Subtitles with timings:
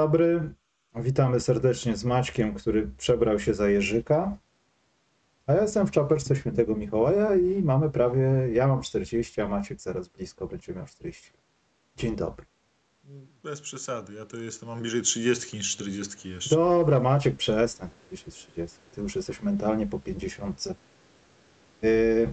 [0.00, 0.54] Dobry.
[0.96, 4.36] Witamy serdecznie z Maćkiem, który przebrał się za Jerzyka.
[5.46, 9.80] A ja jestem w czapeczce świętego Mikołaja i mamy prawie, ja mam 40, a Maciek
[9.80, 11.32] zaraz blisko będzie miał 40.
[11.96, 12.46] Dzień dobry.
[13.42, 16.56] Bez przesady, ja to jestem, mam bliżej 30 niż 40 jeszcze.
[16.56, 17.88] Dobra, Maciek, przestań.
[18.10, 18.78] Jest 30.
[18.94, 20.64] Ty już jesteś mentalnie po 50.
[21.82, 22.28] Yy,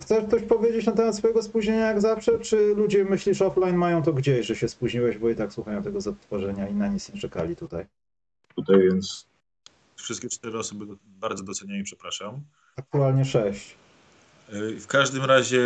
[0.00, 2.38] chcesz coś powiedzieć na temat swojego spóźnienia jak zawsze?
[2.38, 6.00] Czy ludzie, myślisz, offline mają to gdzieś, że się spóźniłeś, bo i tak słuchają tego
[6.00, 7.86] zatworzenia i na nic nie czekali tutaj?
[8.54, 9.26] Tutaj więc
[9.96, 12.40] wszystkie cztery osoby bardzo doceniam i przepraszam.
[12.76, 13.76] Aktualnie 6.
[14.80, 15.60] W każdym razie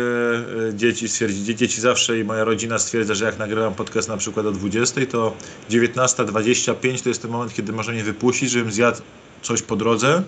[0.69, 4.45] e, dzieci stwierdzi, dzieci zawsze i moja rodzina stwierdza, że jak nagrywam podcast na przykład
[4.45, 5.35] o 20, to
[5.69, 9.01] 19.25 to jest ten moment, kiedy można mnie wypuścić, żebym zjadł
[9.41, 10.23] coś po drodze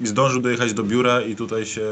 [0.00, 1.82] i zdążył dojechać do biura i tutaj się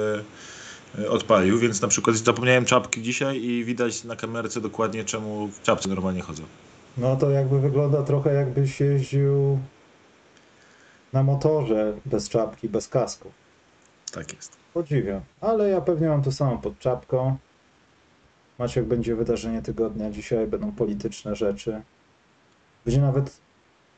[1.08, 5.88] odpalił, więc na przykład zapomniałem czapki dzisiaj i widać na kamerce dokładnie czemu w czapce
[5.88, 6.42] normalnie chodzę.
[6.98, 9.58] No to jakby wygląda trochę jakbyś jeździł
[11.12, 13.30] na motorze bez czapki, bez kasku.
[14.12, 14.56] Tak jest.
[14.74, 17.36] Podziwiam, ale ja pewnie mam to samo pod czapką.
[18.58, 21.82] Maciek będzie wydarzenie tygodnia dzisiaj, będą polityczne rzeczy.
[22.84, 23.40] Będzie nawet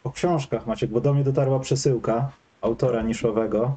[0.05, 3.77] o książkach Maciek, bo do mnie dotarła przesyłka autora niszowego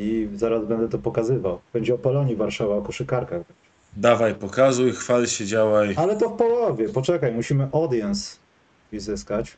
[0.00, 1.60] i zaraz będę to pokazywał.
[1.72, 3.42] Będzie o Polonii Warszawa, o koszykarkach.
[3.96, 5.94] Dawaj, pokazuj, chwal się, działaj.
[5.96, 8.36] Ale to w połowie, poczekaj, musimy audience
[8.92, 9.56] zyskać.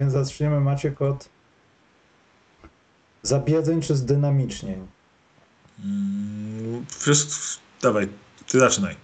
[0.00, 1.28] Więc zaczniemy Maciek od
[3.22, 4.86] zabiedzeń czy zdynamicznień.
[5.84, 8.08] Mm, wszystko, dawaj,
[8.48, 8.96] ty zaczynaj.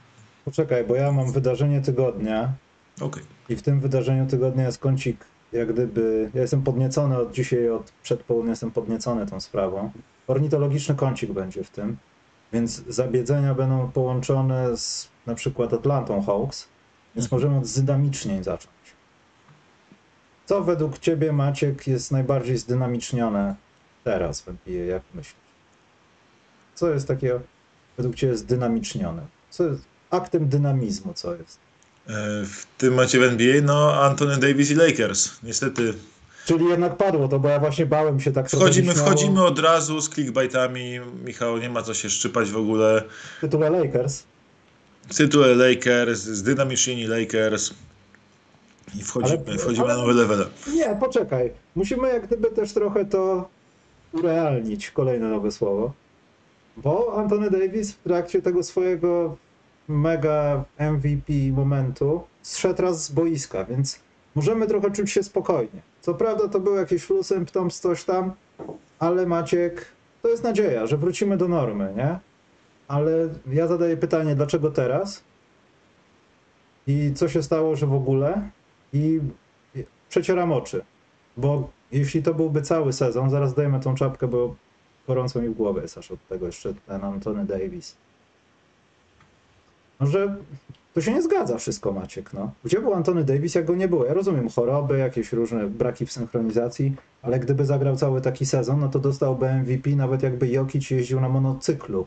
[0.44, 2.52] Poczekaj, bo ja mam wydarzenie tygodnia
[3.00, 3.22] Okej.
[3.48, 7.92] i w tym wydarzeniu tygodnia jest kącik, jak gdyby, ja jestem podniecony od dzisiaj, od
[8.02, 9.90] przedpołudnia jestem podniecony tą sprawą.
[10.30, 11.96] Ornitologiczny kącik będzie w tym,
[12.52, 16.68] więc zabiedzenia będą połączone z na przykład Atlantą Hawks,
[17.16, 17.40] więc Mhm.
[17.42, 18.70] możemy od zdynamicznień zacząć.
[20.46, 23.54] Co według ciebie, Maciek, jest najbardziej zdynamicznione
[24.04, 25.34] teraz w NBA, jak myślisz?
[26.74, 27.40] Co jest takiego
[27.96, 29.22] według ciebie zdynamicznione?
[29.50, 31.58] Co jest aktem dynamizmu, co jest?
[32.06, 32.12] E,
[32.44, 35.42] W tym macie w NBA, no Anthony Davis i Lakers.
[35.42, 35.94] Niestety
[36.46, 40.08] Czyli jednak padło to, bo ja właśnie bałem się tak wchodzimy, wchodzimy od razu z
[40.10, 41.00] clickbaitami.
[41.24, 43.02] Michał, nie ma co się szczypać w ogóle.
[43.40, 44.22] tytule Lakers.
[45.16, 47.74] Tytuły Lakers, zdynamicznieni Lakers.
[48.94, 50.46] I wchodzimy, Ale- wchodzimy ale- na nowe levele.
[50.74, 51.50] Nie, poczekaj.
[51.76, 53.48] Musimy jak gdyby też trochę to
[54.12, 55.92] urealnić, kolejne nowe słowo.
[56.76, 59.36] Bo Anthony Davis w trakcie tego swojego
[59.88, 63.98] mega MVP momentu zszedł raz z boiska, więc
[64.34, 65.82] możemy trochę czuć się spokojnie.
[66.00, 68.32] Co prawda to był jakiś flusem, tam coś tam,
[68.98, 69.86] ale Maciek,
[70.22, 72.18] to jest nadzieja, że wrócimy do normy, nie?
[72.88, 75.22] Ale ja zadaję pytanie, dlaczego teraz?
[76.86, 78.50] I co się stało, że w ogóle?
[78.92, 79.20] I
[80.08, 80.84] przecieram oczy,
[81.36, 84.54] bo jeśli to byłby cały sezon, zaraz dajmy tą czapkę, bo
[85.06, 87.96] gorąco mi w głowie jest aż od tego jeszcze ten Antony Davis.
[90.00, 90.36] No, że
[90.94, 92.52] to się nie zgadza wszystko, Maciek, no.
[92.64, 94.04] Gdzie był Antony Davis, jak go nie było?
[94.04, 98.88] Ja rozumiem choroby, jakieś różne braki w synchronizacji, ale gdyby zagrał cały taki sezon, no
[98.88, 102.06] to dostałby MVP, nawet jakby Jokic jeździł na monocyklu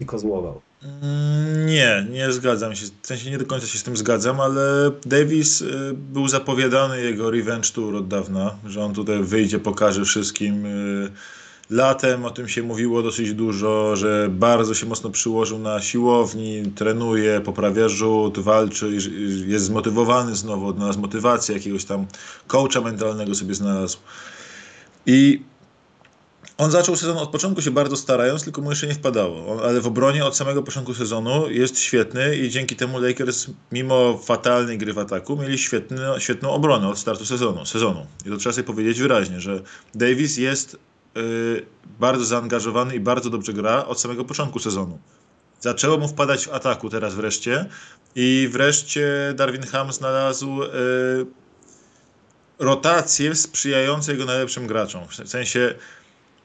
[0.00, 0.60] i kozłował.
[0.82, 2.86] Mm, Nie, nie zgadzam się.
[3.02, 7.30] W sensie nie do końca się z tym zgadzam, ale Davis y, był zapowiadany jego
[7.30, 10.66] revenge tour od dawna, że on tutaj wyjdzie, pokaże wszystkim.
[11.70, 17.40] Latem o tym się mówiło dosyć dużo, że bardzo się mocno przyłożył na siłowni, trenuje,
[17.40, 18.98] poprawia rzut, walczy,
[19.46, 22.06] jest zmotywowany znowu, odnalazł motywację, jakiegoś tam
[22.46, 23.98] coacha mentalnego sobie znalazł.
[25.06, 25.42] I
[26.58, 29.64] on zaczął sezon od początku się bardzo starając, tylko mu jeszcze nie wpadało.
[29.64, 34.78] Ale w obronie od samego początku sezonu jest świetny i dzięki temu Lakers, mimo fatalnej
[34.78, 38.06] gry w ataku, mieli świetny, świetną obronę od startu sezonu, sezonu.
[38.26, 39.62] I to trzeba sobie powiedzieć wyraźnie, że
[39.94, 40.76] Davis jest
[42.00, 44.98] bardzo zaangażowany i bardzo dobrze gra od samego początku sezonu.
[45.60, 47.66] Zaczęło mu wpadać w ataku teraz wreszcie
[48.14, 50.68] i wreszcie Darwin Ham znalazł y,
[52.58, 55.08] rotację sprzyjającą jego najlepszym graczom.
[55.08, 55.74] W sensie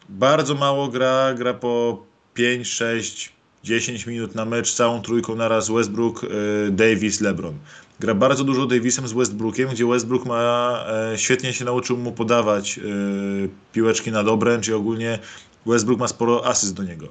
[0.10, 3.34] bardzo mało gra, gra po 5, 6,
[3.64, 6.28] 10 minut na mecz całą trójką naraz Westbrook, y,
[6.72, 7.58] Davis, LeBron.
[8.00, 12.78] Gra bardzo dużo Davisem z Westbrookiem, gdzie Westbrook ma e, świetnie się nauczył mu podawać
[12.78, 15.20] y, piłeczki na obręcz i ogólnie
[15.66, 17.08] Westbrook ma sporo asyst do niego.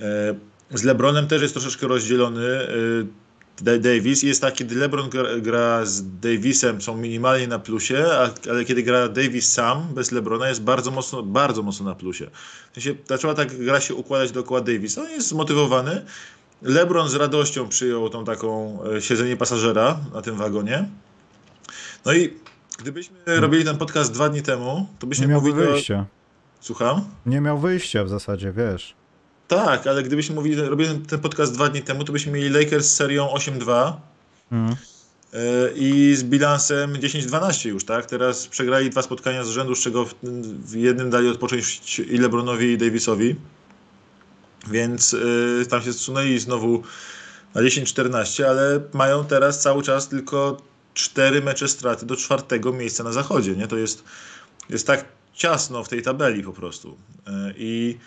[0.00, 0.34] E,
[0.74, 2.42] z LeBronem też jest troszeczkę rozdzielony
[3.62, 4.22] Da- Davis.
[4.22, 5.10] Jest tak, kiedy LeBron
[5.40, 8.04] gra, z Davisem, są minimalnie na plusie,
[8.50, 12.30] ale kiedy gra Davis sam, bez LeBrona, jest bardzo mocno, bardzo mocno na plusie.
[12.70, 15.02] W sensie, zaczęła tak gra się układać dookoła Davisa.
[15.02, 16.04] On jest zmotywowany.
[16.62, 20.88] LeBron z radością przyjął tą taką e, siedzenie pasażera na tym wagonie.
[22.04, 22.34] No i
[22.78, 25.72] Gdybyśmy robili ten podcast dwa dni temu, to Nie byśmy miałby mówili o...
[25.72, 26.06] wyjścia.
[26.60, 27.04] Słucham?
[27.26, 28.94] Nie miał wyjścia w zasadzie, wiesz.
[29.48, 32.94] Tak, ale gdybyśmy mówili, robili ten podcast dwa dni temu, to byśmy mieli Lakers z
[32.94, 33.92] serią 8-2
[34.52, 34.68] Mm.
[35.32, 35.38] yy,
[35.76, 38.06] i z bilansem 10-12 już, tak?
[38.06, 40.14] Teraz przegrali dwa spotkania z rzędu, z czego w,
[40.64, 43.36] w jednym dali odpocząć i LeBronowi i Davisowi.
[44.70, 46.82] Więc yy, tam się zsunęli znowu
[47.54, 50.56] na 10-14, ale mają teraz cały czas tylko
[50.94, 53.68] cztery mecze straty do czwartego miejsca na zachodzie, nie?
[53.68, 54.04] To jest,
[54.70, 55.04] jest tak
[55.34, 56.96] ciasno w tej tabeli po prostu.
[57.26, 57.98] Yy, I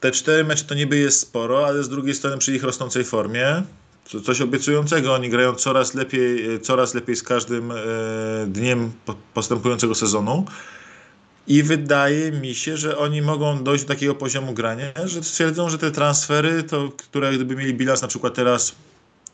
[0.00, 3.62] te cztery mecze to niby jest sporo, ale z drugiej strony przy ich rosnącej formie
[4.10, 5.14] to coś obiecującego.
[5.14, 7.76] Oni grają coraz lepiej, coraz lepiej z każdym e,
[8.46, 10.44] dniem po- postępującego sezonu.
[11.46, 15.78] I wydaje mi się, że oni mogą dojść do takiego poziomu grania, że stwierdzą, że
[15.78, 18.74] te transfery, to, które gdyby mieli bilans na przykład teraz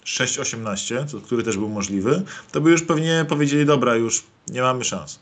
[0.05, 2.23] 6-18, co- który też był możliwy,
[2.53, 5.19] to by już pewnie powiedzieli, dobra, już nie mamy szans.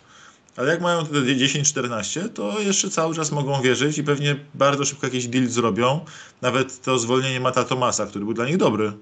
[0.57, 5.07] Ale jak mają te 10-14, to jeszcze cały czas mogą wierzyć i pewnie bardzo szybko
[5.07, 6.01] jakiś deal zrobią.
[6.43, 8.93] Nawet to zwolnienie Mata Tomasa, który był dla nich dobry.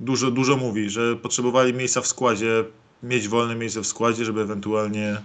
[0.00, 2.64] Dużo, dużo mówi, że potrzebowali miejsca w składzie,
[3.02, 5.22] mieć wolne miejsce w składzie, żeby ewentualnie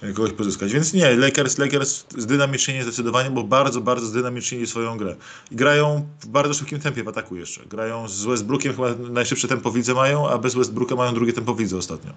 [0.00, 0.72] kogoś pozyskać.
[0.72, 5.16] Więc nie, Lakers, Lakers zdynamicznie zdecydowanie, bo bardzo, bardzo zdynamicznie swoją grę.
[5.50, 7.66] I grają w bardzo szybkim tempie w ataku jeszcze.
[7.66, 11.76] Grają z Westbrookiem, chyba najszybsze tempo widzę mają, a bez Westbrooka mają drugie tempo widzę
[11.76, 12.12] ostatnio.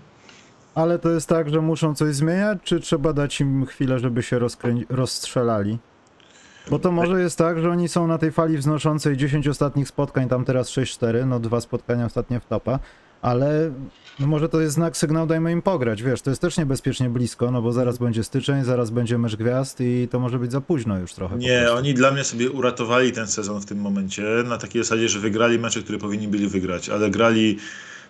[0.76, 4.40] Ale to jest tak, że muszą coś zmieniać, czy trzeba dać im chwilę, żeby się
[4.40, 4.76] rozkrę...
[4.90, 5.80] rozstrzelali?
[6.70, 10.30] Bo to może jest tak, że oni są na tej fali wznoszącej 10 ostatnich spotkań,
[10.30, 12.80] tam teraz 6-4, no dwa spotkania ostatnie w topa,
[13.22, 13.72] ale
[14.20, 17.52] no może to jest znak, sygnał, dajmy im pograć, wiesz, to jest też niebezpiecznie blisko,
[17.52, 21.00] no bo zaraz będzie styczeń, zaraz będzie mecz gwiazd i to może być za późno
[21.00, 21.38] już trochę.
[21.38, 25.20] Nie, oni dla mnie sobie uratowali ten sezon w tym momencie na takiej zasadzie, że
[25.20, 27.58] wygrali mecze, które powinni byli wygrać, ale grali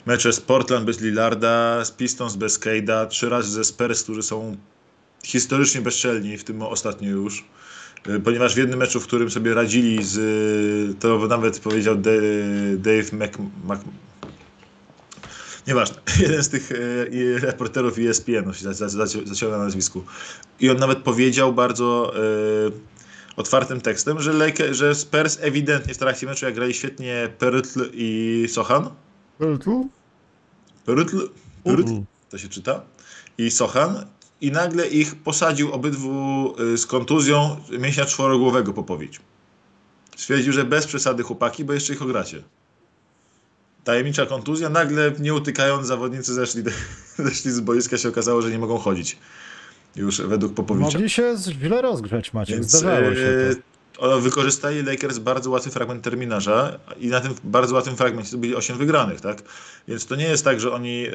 [0.06, 4.56] mecze z Portland bez Lillarda, z Pistons bez Cade'a, trzy razy ze Spurs, którzy są
[5.24, 7.46] historycznie bezczelni, w tym ostatnio już.
[8.10, 12.12] Y, Ponieważ w jednym meczu, w którym sobie radzili z, y, to nawet powiedział Da-
[12.78, 13.38] Dave Mc,
[13.70, 13.82] Mc,
[15.68, 15.98] Nieważne.
[16.20, 20.04] Jeden z tych e, reporterów ESPN no, się za- za- zaciął na nazwisku.
[20.60, 22.20] I on nawet powiedział bardzo e,
[23.36, 28.46] otwartym tekstem, że, Lake, że Spurs ewidentnie w trakcie meczu, jak grali świetnie Perutl i
[28.52, 28.90] Sochan,
[30.86, 31.30] Perutl,
[31.64, 31.92] Perutl
[32.30, 32.82] to się czyta,
[33.38, 34.06] i Sochan,
[34.42, 39.20] i nagle ich posadził obydwu y, z kontuzją mięśnia czworogłowego Popowicz.
[40.18, 42.44] Stwierdził, że bez przesady chłopaki, bo jeszcze ich ogracie.
[43.84, 46.64] Tajemnicza kontuzja, nagle nie utykając zawodnicy zeszli,
[47.26, 49.18] zeszli z boiska, się okazało, że nie mogą chodzić.
[49.96, 50.92] Już według Popowicza.
[50.92, 53.56] Mogli się źle rozgrzać, Maciek, Więc zdarzało się e,
[53.94, 54.16] to.
[54.16, 58.56] o, wykorzystali Lakers bardzo łatwy fragment terminarza i na tym bardzo łatwym fragmencie to byli
[58.56, 59.42] 8 wygranych, tak?
[59.88, 61.12] Więc to nie jest tak, że oni e,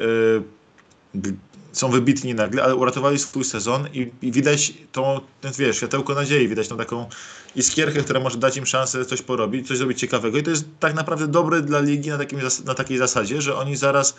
[1.77, 6.47] są wybitni nagle, ale uratowali swój sezon i, i widać tą, ten, wiesz, światełko nadziei,
[6.47, 7.09] widać tą taką
[7.55, 10.93] iskierkę, która może dać im szansę coś porobić, coś zrobić ciekawego i to jest tak
[10.93, 14.15] naprawdę dobre dla ligi na, takim, na takiej zasadzie, że oni zaraz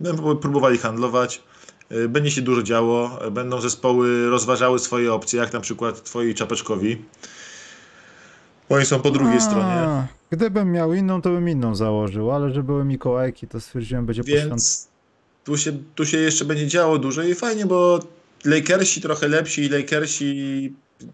[0.00, 1.42] będą próbowali handlować,
[1.92, 7.04] y, będzie się dużo działo, będą zespoły rozważały swoje opcje, jak na przykład twoi Czapeczkowi.
[8.68, 10.06] Bo Oni są po drugiej A, stronie.
[10.30, 14.89] Gdybym miał inną, to bym inną założył, ale że były Mikołajki, to stwierdziłem, będzie poświęcone.
[15.50, 18.00] Tu się, tu się jeszcze będzie działo dużo i fajnie, bo
[18.44, 20.72] Lakersi trochę lepsi i Lakersi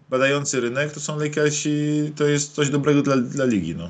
[0.09, 3.75] badający rynek, to są Lakersi, to jest coś dobrego dla, dla ligi.
[3.75, 3.89] No.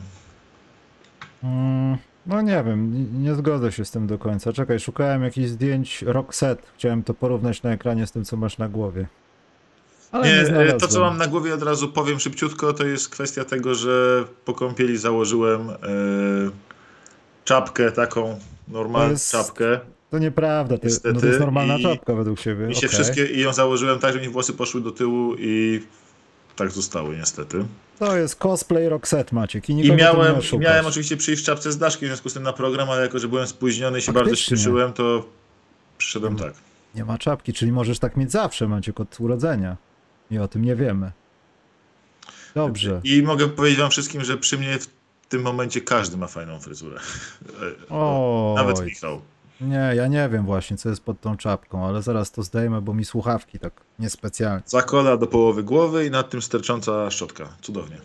[1.44, 4.54] Mm, no nie wiem, nie, nie zgodzę się z tym do końca.
[4.54, 6.63] Czekaj, szukałem jakichś zdjęć Roxette.
[6.77, 9.08] Chciałem to porównać na ekranie z tym, co masz na głowie.
[10.12, 13.10] Ale nie, Nie, e, to co mam na głowie od razu powiem szybciutko, to jest
[13.10, 15.75] kwestia tego, że po kąpieli założyłem e,
[17.46, 19.80] czapkę taką, normalną czapkę.
[20.11, 22.67] To nieprawda, to, no to Niestety jest normalna czapka według siebie.
[22.67, 22.89] Mi się okej.
[22.89, 25.81] wszystkie i ją założyłem tak, że mi włosy poszły do tyłu i
[26.55, 27.65] tak zostały niestety.
[27.99, 31.71] To jest cosplay Roxette, Maciek, i I nikogo miałem, nie miałem oczywiście przyjść w czapce
[31.71, 34.13] z Daszkiem w związku z tym na program, ale jako, że byłem spóźniony i się
[34.13, 35.25] bardzo śpieszyłem, to
[35.97, 36.53] przyszedłem tak.
[36.95, 39.77] Nie ma czapki, czyli możesz tak mieć zawsze, Maciek, od urodzenia.
[40.31, 41.11] I o tym nie wiemy.
[42.55, 43.01] Dobrze.
[43.03, 44.87] I mogę powiedzieć wam wszystkim, że przy mnie w
[45.29, 46.99] tym momencie każdy ma fajną fryzurę.
[47.89, 48.55] Oj.
[48.55, 49.21] Nawet Michał.
[49.61, 52.93] Nie, ja nie wiem właśnie, co jest pod tą czapką, ale zaraz to zdejmę, bo
[52.93, 54.63] mi słuchawki tak niespecjalnie.
[54.65, 57.49] Zakola do połowy głowy i nad tym stercząca szczotka.
[57.61, 57.97] Cudownie.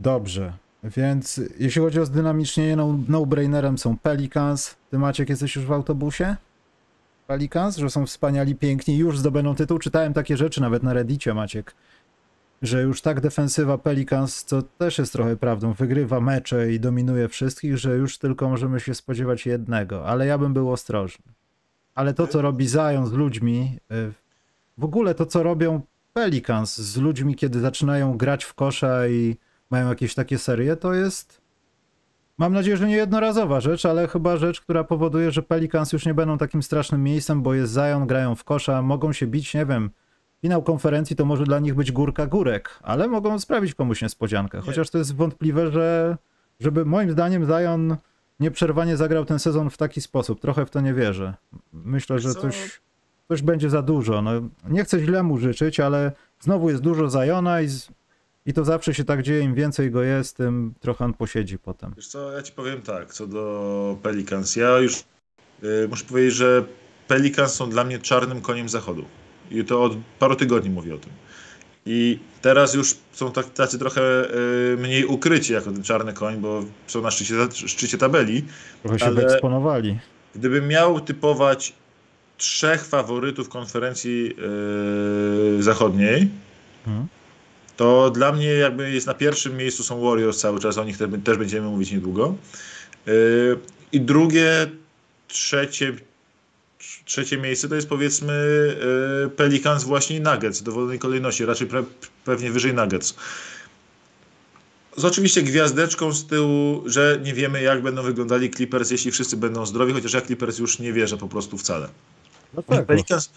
[0.00, 0.52] Dobrze,
[0.84, 4.76] więc jeśli chodzi o zdynamicznienie, no- no-brainerem są Pelicans.
[4.90, 6.36] Ty Maciek jesteś już w autobusie?
[7.26, 9.78] Pelicans, że są wspaniali, piękni już zdobędą tytuł.
[9.78, 11.74] Czytałem takie rzeczy nawet na Reddicie, Maciek.
[12.62, 17.78] Że już tak defensywa Pelicans, co też jest trochę prawdą, wygrywa mecze i dominuje wszystkich,
[17.78, 21.24] że już tylko możemy się spodziewać jednego, ale ja bym był ostrożny.
[21.94, 24.12] Ale to, co robi Zion z ludźmi, y,
[24.78, 25.80] w ogóle to, co robią
[26.12, 29.36] Pelicans z ludźmi, kiedy zaczynają grać w kosza i
[29.70, 31.40] mają jakieś takie serie, to jest
[32.38, 36.14] Mam nadzieję, że nie jednorazowa rzecz, ale chyba rzecz, która powoduje, że Pelicans już nie
[36.14, 39.90] będą takim strasznym miejscem, bo jest Zion, grają w kosza, mogą się bić, nie wiem,
[40.42, 44.60] finał konferencji to może dla nich być górka górek, ale mogą sprawić komuś niespodziankę.
[44.60, 46.16] Chociaż to jest wątpliwe, że
[46.60, 47.96] żeby moim zdaniem Zion
[48.40, 50.40] nieprzerwanie zagrał ten sezon w taki sposób.
[50.40, 51.34] Trochę w to nie wierzę.
[51.72, 52.40] Myślę, że Co?
[52.40, 52.80] coś,
[53.28, 54.22] coś będzie za dużo.
[54.22, 54.30] No,
[54.68, 57.88] nie chcę źle mu życzyć, ale znowu jest dużo Zajona i, z-
[58.46, 59.40] i to zawsze się tak dzieje.
[59.40, 61.92] Im więcej go jest, tym trochę on posiedzi potem.
[61.96, 64.56] Wiesz co, ja ci powiem tak, co do Pelicans.
[64.56, 65.04] Ja już
[65.64, 66.64] y, muszę powiedzieć, że
[67.08, 69.04] Pelicans są dla mnie czarnym koniem zachodu.
[69.50, 71.10] I to od paru tygodni mówię o tym.
[71.86, 74.02] I teraz już są tak, tacy trochę
[74.72, 78.44] y, mniej ukryci jako ten czarny koń, bo są na szczycie, szczycie tabeli.
[78.82, 79.98] Trochę się wyeksponowali.
[80.34, 81.72] Gdybym miał typować
[82.36, 84.34] trzech faworytów konferencji
[85.56, 86.28] yy, zachodniej,
[86.86, 87.06] Mhm.
[87.76, 91.08] to dla mnie jakby jest na pierwszym miejscu są Warriors cały czas, o nich te,
[91.08, 92.34] też będziemy mówić niedługo.
[93.06, 93.58] Yy,
[93.92, 94.66] I drugie,
[95.28, 95.92] trzecie,
[97.08, 98.34] trzecie miejsce to jest powiedzmy
[99.22, 101.84] yy, Pelicans właśnie i Nuggets w dowolnej kolejności, raczej pre,
[102.24, 103.14] pewnie wyżej Nuggets.
[104.96, 109.66] Z oczywiście gwiazdeczką z tyłu, że nie wiemy jak będą wyglądali Clippers, jeśli wszyscy będą
[109.66, 111.88] zdrowi, chociaż ja Clippers już nie wierzę po prostu wcale.
[112.54, 113.30] No I tak, Pelicans,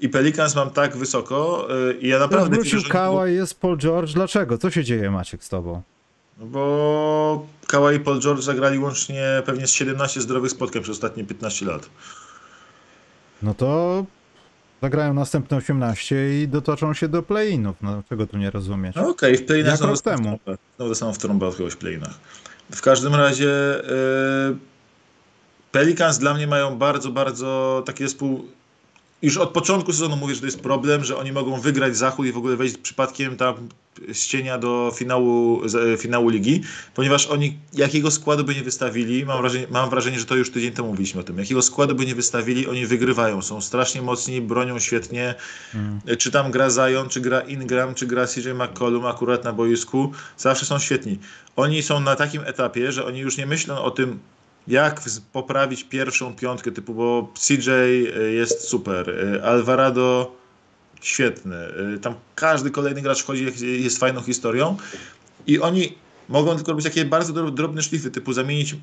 [0.00, 3.60] i Pelicans mam tak wysoko yy, i ja Teraz naprawdę wrócił wierzę, że- Kała jest
[3.60, 4.12] Paul George.
[4.14, 4.58] Dlaczego?
[4.58, 5.82] Co się dzieje, Maciek, z tobą?
[6.38, 11.24] No bo Kawhi i Paul George zagrali łącznie pewnie z 17 zdrowych spotkań przez ostatnie
[11.24, 11.88] 15 lat.
[13.46, 14.04] No to
[14.82, 17.76] zagrają następne 18 i dotoczą się do play-inów.
[17.82, 18.96] No czego tu nie rozumieć?
[18.96, 20.38] No okej, w playinach znowu temu.
[20.76, 22.14] Znowu dostaną w trąbę od kogoś w playinach.
[22.70, 24.56] W każdym razie yy,
[25.72, 28.48] Pelicans dla mnie mają bardzo, bardzo taki zespół
[29.22, 32.32] już od początku sezonu mówię, że to jest problem, że oni mogą wygrać zachód i
[32.32, 33.54] w ogóle wejść przypadkiem tam
[34.12, 36.62] z cienia do finału, z- finału ligi,
[36.94, 40.72] ponieważ oni jakiego składu by nie wystawili, mam wrażenie, mam wrażenie, że to już tydzień
[40.72, 44.78] temu mówiliśmy o tym, jakiego składu by nie wystawili, oni wygrywają, są strasznie mocni, bronią
[44.78, 45.34] świetnie,
[45.74, 46.00] Mm.
[46.18, 50.66] czy tam gra Zion, czy gra Ingram, czy gra CJ McCollum akurat na boisku, zawsze
[50.66, 51.18] są świetni.
[51.56, 54.18] Oni są na takim etapie, że oni już nie myślą o tym,
[54.68, 60.36] jak poprawić pierwszą piątkę typu, bo CJ y, jest super, y, Alvarado
[61.00, 61.56] świetny,
[61.94, 63.46] y, tam każdy kolejny gracz wchodzi,
[63.82, 64.76] jest fajną historią
[65.46, 65.94] i oni
[66.28, 68.76] mogą tylko robić takie bardzo dro- drobne szlify, typu zamienić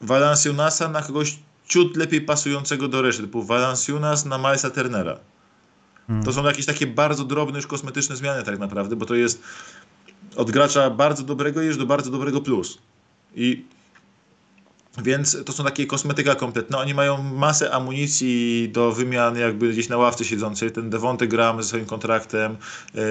[0.00, 5.18] Valanciunasa na kogoś ciut lepiej pasującego do reszty, typu Valanciunas na Milesa Turnera.
[6.08, 6.22] Mm.
[6.22, 9.42] To są jakieś takie bardzo drobne, już kosmetyczne zmiany tak naprawdę, bo to jest
[10.36, 12.78] od gracza bardzo dobrego już do bardzo dobrego plus.
[13.34, 13.64] I
[15.02, 16.78] więc to są takie kosmetyka kompletna.
[16.78, 20.72] Oni mają masę amunicji do wymian jakby gdzieś na ławce siedzącej.
[20.72, 22.56] Ten Devonte Graham ze swoim kontraktem.
[22.94, 23.02] Yy...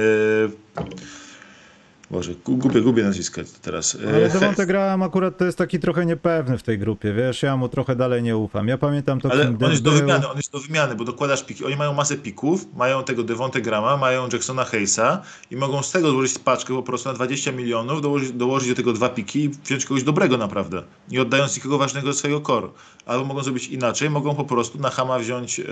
[2.15, 3.93] Boże, gu- gubię, gubię nazwiska teraz.
[3.93, 7.43] Yy, Ale He- Devonte Graham akurat to jest taki trochę niepewny w tej grupie, wiesz,
[7.43, 8.67] ja mu trochę dalej nie ufam.
[8.67, 9.99] Ja pamiętam to, Ale on jest do był.
[9.99, 11.65] wymiany, on jest do wymiany, bo dokładasz piki.
[11.65, 16.09] Oni mają masę pików, mają tego Devonte Grama, mają Jacksona Hayesa i mogą z tego
[16.11, 19.85] złożyć paczkę po prostu na 20 milionów, dołożyć, dołożyć do tego dwa piki i wziąć
[19.85, 22.67] kogoś dobrego naprawdę, nie oddając nikogo ważnego ze swojego core.
[23.05, 25.65] Albo mogą zrobić inaczej, mogą po prostu na Hama wziąć yy,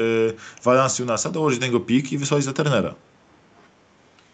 [0.64, 2.94] Valanciunasa, dołożyć do niego pik i wysłać za Turnera.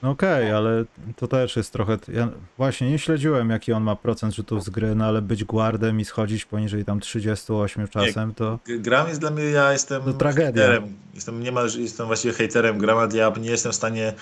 [0.04, 1.98] No Okej, ale to też jest trochę.
[2.14, 6.00] Ja właśnie nie śledziłem, jaki on ma procent rzutów z gry, no ale być guardem
[6.00, 8.60] i schodzić poniżej tam 38 czasem, to.
[8.66, 10.64] Gram jest dla mnie, ja jestem To tragedia.
[10.64, 10.96] hejterem.
[11.16, 14.14] Jestem niemal, jestem właściwie hejterem Grama, ja nie jestem w stanie,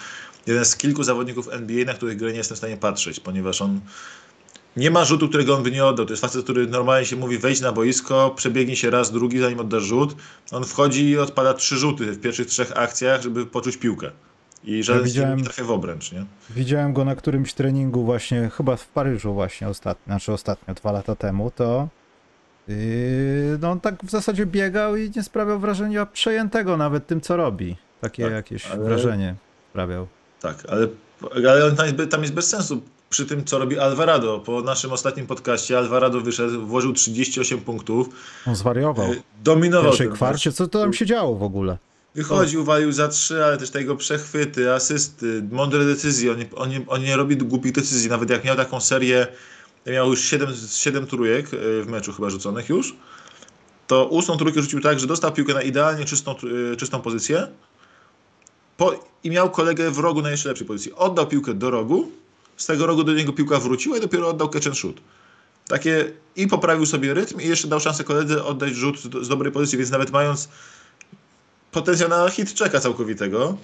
[0.48, 3.80] jeden z kilku zawodników NBA, na których grę nie jestem w stanie patrzeć, ponieważ on
[4.78, 6.06] nie ma rzutu, którego on by nie oddał.
[6.06, 9.60] To jest facet, który normalnie się mówi wejdź na boisko, przebiegnie się raz, drugi, zanim
[9.60, 10.16] oddasz rzut.
[10.52, 14.12] On wchodzi i odpada trzy rzuty w pierwszych trzech akcjach, żeby poczuć piłkę.
[14.64, 16.26] I żaden Ja widziałem- trafia w obręcz, nie?
[16.50, 21.16] Widziałem go na którymś treningu właśnie, chyba w Paryżu właśnie ostatnio, znaczy ostatnio, dwa lata
[21.16, 21.88] temu, to
[22.68, 22.76] yy,
[23.62, 27.76] no on tak w zasadzie biegał i nie sprawiał wrażenia przejętego nawet tym, co robi.
[28.02, 29.36] Takie Tak, jakieś ale- wrażenie
[29.70, 30.08] sprawiał.
[30.42, 30.88] Tak, ale,
[31.50, 34.40] ale on tam, jest, tam jest bez sensu przy tym, co robi Alvarado.
[34.40, 38.10] Po naszym ostatnim podcaście Alvarado wyszedł, włożył 38 punktów,
[38.48, 39.12] On zwariował.
[39.12, 41.78] y, W dominował pierwszej ten kwarcie, co to tam się działo w ogóle?
[42.18, 46.32] Wychodził, walił za trzy, ale też te jego przechwyty, asysty, mądre decyzje.
[46.32, 48.10] On on, on nie robi głupich decyzji.
[48.10, 49.28] Nawet jak miał taką serię,
[49.86, 52.96] miał już 7, 7 trójek y, w meczu chyba rzuconych już,
[53.88, 56.36] to ósmą trójkę rzucił tak, że dostał piłkę na idealnie czystą,
[56.74, 57.48] y, czystą pozycję
[58.78, 60.94] po, i miał kolegę w rogu na jeszcze lepszej pozycji.
[60.94, 62.12] Oddał piłkę do rogu,
[62.58, 65.02] z tego rogu do niego piłka wróciła i dopiero oddał catch and shoot.
[65.68, 69.78] Takie i poprawił sobie rytm i jeszcze dał szansę koledze oddać rzut z dobrej pozycji,
[69.78, 70.50] więc nawet mając
[71.72, 73.58] potencjał na hit czeka całkowitego,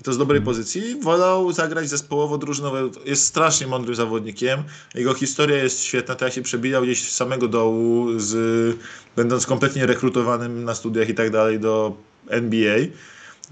[0.00, 2.76] i to z dobrej pozycji, wolał zagrać zespołowo, drużynowo.
[3.04, 4.62] Jest strasznie mądrym zawodnikiem.
[4.94, 8.76] Jego historia jest świetna, to jak się przebijał gdzieś z samego dołu, z,
[9.16, 11.96] będąc kompletnie rekrutowanym na studiach i tak dalej do
[12.28, 12.76] NBA.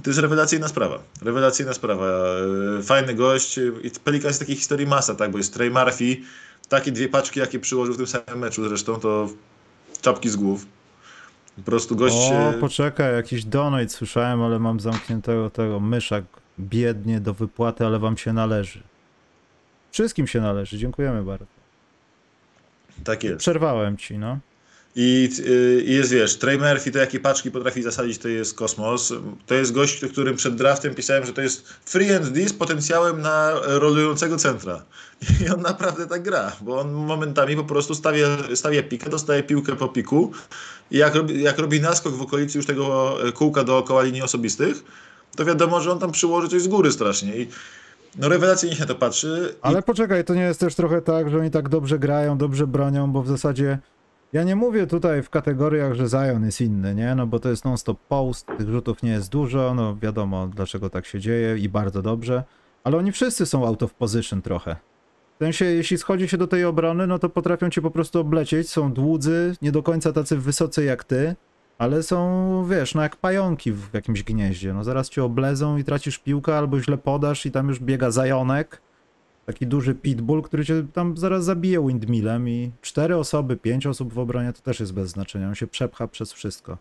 [0.02, 1.02] To jest rewelacyjna sprawa.
[1.22, 2.06] Rewelacyjna sprawa.
[2.78, 3.58] E, Fajny gość.
[3.82, 5.30] I Pelikan jest takiej historii masa, tak?
[5.30, 6.16] Bo jest Trey Murphy,
[6.68, 9.28] takie dwie paczki, jakie przyłożył w tym samym meczu zresztą, to
[10.00, 10.66] czapki z głów.
[11.56, 12.16] Po prostu gość...
[12.16, 16.25] O, e, poczekaj, jakiś donate słyszałem, ale mam zamkniętego tego myszak
[16.58, 18.82] biednie do wypłaty, ale wam się należy.
[19.92, 21.46] Wszystkim się należy, dziękujemy bardzo.
[23.04, 23.38] tak jest.
[23.38, 24.38] Przerwałem ci, no.
[24.96, 29.12] I, y, I jest, wiesz, Trey Murphy to jakie paczki potrafi zasadzić, to jest kosmos.
[29.46, 32.52] To jest gość, o którym przed draftem pisałem, że to jest free and D z
[32.52, 34.84] potencjałem na rolującego centra.
[35.46, 39.76] I on naprawdę tak gra, bo on momentami po prostu stawia, stawia pikę, dostaje piłkę
[39.76, 40.32] po piku
[40.90, 44.84] i jak robi, jak robi naskok w okolicy już tego kółka dookoła linii osobistych,
[45.36, 47.36] to wiadomo, że on tam przyłoży coś z góry strasznie.
[47.36, 47.48] I
[48.18, 49.54] no rewelacyjnie się to patrzy.
[49.62, 53.12] Ale poczekaj, to nie jest też trochę tak, że oni tak dobrze grają, dobrze bronią,
[53.12, 53.78] bo w zasadzie
[54.32, 57.14] ja nie mówię tutaj w kategoriach, że Zion jest inny, nie?
[57.14, 61.06] No bo to jest non-stop post, tych rzutów nie jest dużo, no wiadomo dlaczego tak
[61.06, 62.44] się dzieje i bardzo dobrze,
[62.84, 64.76] ale oni wszyscy są out of position trochę.
[65.34, 68.70] W sensie, jeśli schodzi się do tej obrony, no to potrafią cię po prostu oblecieć,
[68.70, 71.37] są dłudzy, nie do końca tacy wysocy jak ty,
[71.78, 76.18] ale są, wiesz, no jak pająki w jakimś gnieździe, no zaraz cię oblezą i tracisz
[76.18, 78.80] piłkę, albo źle podasz i tam już biega zajonek,
[79.46, 84.18] taki duży pitbull, który cię tam zaraz zabije windmillem i cztery osoby, pięć osób w
[84.18, 86.78] obronie to też jest bez znaczenia, on się przepcha przez wszystko.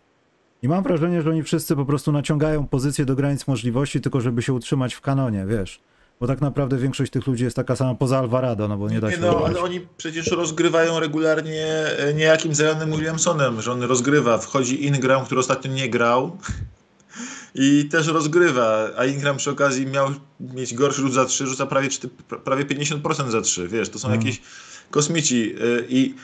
[0.61, 4.41] I mam wrażenie, że oni wszyscy po prostu naciągają pozycję do granic możliwości, tylko żeby
[4.41, 5.81] się utrzymać w kanonie, wiesz.
[6.23, 9.11] Bo tak naprawdę większość tych ludzi jest taka sama poza Alvarado, no bo nie da
[9.11, 11.65] się Nie, no, ale oni przecież rozgrywają regularnie
[11.97, 14.37] e, niejakim Zionem Williamsonem, że on rozgrywa.
[14.37, 16.37] Wchodzi Ingram, który ostatnio nie grał
[17.55, 20.09] i też rozgrywa, a Ingram przy okazji miał
[20.39, 22.09] mieć gorszy rzut za 3, rzuca prawie, czty-
[22.43, 24.19] prawie 50% za 3, wiesz, to są Mm.
[24.19, 24.41] jakieś
[24.91, 26.15] kosmici y, i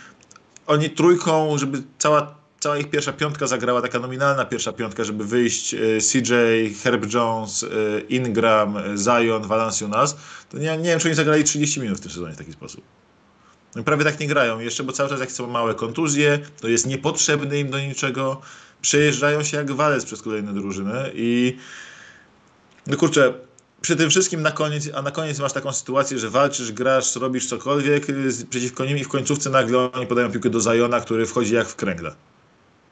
[0.67, 5.74] oni trójką, żeby cała, cała ich pierwsza piątka zagrała, taka nominalna pierwsza piątka, żeby wyjść
[5.74, 6.34] y, CJ,
[6.84, 10.17] Herb Jones, y, Ingram, y, Zion, Valanciunas,
[10.50, 12.84] to nie, nie wiem, czy oni zagrali 30 minut w tym sezonie w taki sposób.
[13.76, 16.88] No prawie tak nie grają jeszcze, bo cały czas jak są małe kontuzje, to jest
[16.88, 18.41] niepotrzebny im do niczego.
[18.82, 21.58] Przejeżdżają się jak walec przez kolejne drużyny i
[22.88, 23.34] no kurczę,
[23.82, 27.48] przy tym wszystkim na koniec, a na koniec masz taką sytuację, że walczysz, grasz, robisz
[27.48, 28.06] cokolwiek
[28.50, 31.76] przeciwko nim i w końcówce nagle oni podają piłkę do Zajona, który wchodzi jak w
[31.76, 32.15] kręgle.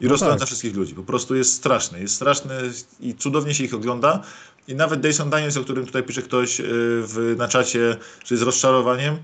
[0.01, 0.47] I No roztrąca tak.
[0.47, 0.93] wszystkich ludzi.
[0.95, 1.99] Po prostu jest straszny.
[1.99, 2.53] Jest straszny
[2.99, 4.21] i cudownie się ich ogląda.
[4.67, 8.43] I nawet Dayson Daniels, o którym tutaj pisze ktoś y, w, na czacie, że jest
[8.43, 9.17] rozczarowaniem,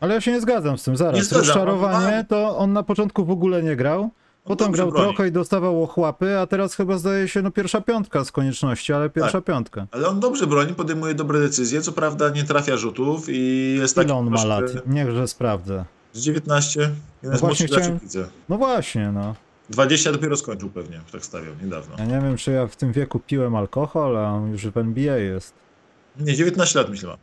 [0.00, 1.14] Ale ja się nie zgadzam z tym, zaraz.
[1.16, 4.10] Nie zgadzam, Rozczarowanie on to on na początku w ogóle nie grał.
[4.44, 5.06] Potem dobrze grał broni.
[5.08, 9.10] trochę i dostawał ochłapy, a teraz chyba zdaje się no pierwsza piątka z konieczności, ale
[9.10, 9.44] pierwsza Tak.
[9.44, 9.86] piątka.
[9.90, 11.82] Ale on dobrze broni, podejmuje dobre decyzje.
[11.82, 14.64] Co prawda nie trafia rzutów i jest taki Ile on ma lat?
[14.86, 15.84] Niechże sprawdzę.
[16.12, 16.80] Z 19.
[16.80, 18.26] Jeden No z właśnie chciałem- widzę.
[18.48, 19.34] No właśnie, no.
[19.70, 21.94] 20 dopiero skończył pewnie, tak stawiał niedawno.
[21.98, 25.16] Ja nie wiem, czy ja w tym wieku piłem alkohol, a on już w NBA
[25.16, 25.54] jest.
[26.16, 27.16] Nie, 19 lat myślę.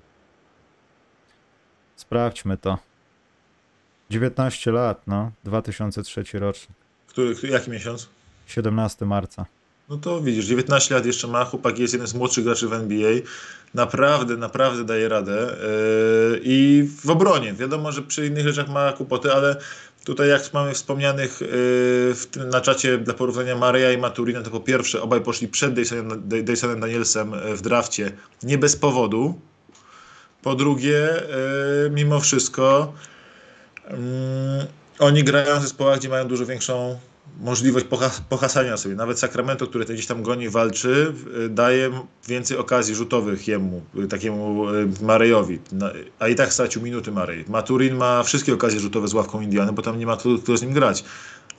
[1.96, 2.78] Sprawdźmy to.
[4.10, 5.32] 19 lat, no.
[5.44, 6.78] 2003 rocznik.
[7.08, 8.10] Który, który, jaki miesiąc?
[8.48, 9.46] 17 marca.
[9.90, 13.12] No to widzisz, 19 lat jeszcze ma, chłopak jest jeden z młodszych graczy w NBA.
[13.74, 15.56] Naprawdę, naprawdę daje radę.
[16.32, 17.54] Yy, I w obronie.
[17.54, 19.56] Wiadomo, że przy innych rzeczach ma kłopoty, ale
[20.06, 21.48] tutaj jak mamy wspomnianych yy,
[22.16, 25.74] w tym, na czacie dla porównania Mareja i Maturina, to po pierwsze obaj poszli przed
[26.44, 28.12] Daysonem Danielsem e, w drafcie
[28.44, 29.40] nie bez powodu.
[30.42, 31.10] Po drugie,
[31.84, 32.94] yy, mimo wszystko
[33.88, 34.66] mm,
[35.00, 37.00] oni grają w zespołach, gdzie mają dużo większą
[37.40, 37.86] możliwość
[38.30, 38.96] pohasania sobie.
[38.96, 41.14] Nawet Sacramento, które to gdzieś tam goni, walczy,
[41.50, 41.92] daje
[42.28, 45.60] więcej okazji rzutowych jemu, y, takiemu y, Marejowi.
[46.20, 47.46] A i tak stracił minuty Marej.
[47.48, 50.62] Maturin ma wszystkie okazje rzutowe z ławką Indiany, bo tam nie ma kto, kto z
[50.62, 51.04] nim grać.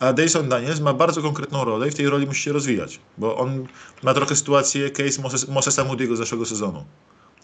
[0.01, 3.37] A Dayson Daniels ma bardzo konkretną rolę i w tej roli musi się rozwijać, bo
[3.37, 3.67] on
[4.03, 6.85] ma trochę sytuację case Moses, Mosesa Moody'ego z zeszłego sezonu.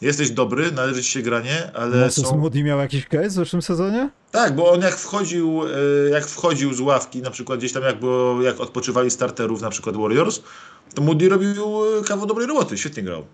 [0.00, 2.36] Jesteś dobry, należy ci się granie, ale Moses są...
[2.36, 4.10] Moody miał jakiś case w zeszłym sezonie?
[4.30, 5.62] Tak, bo on jak wchodził,
[6.06, 9.70] e, jak wchodził z ławki, na przykład gdzieś tam jak, było, jak odpoczywali starterów, na
[9.70, 10.40] przykład Warriors,
[10.94, 11.50] to Moody robił
[12.00, 13.24] e, kawał dobrej roboty, świetnie grał.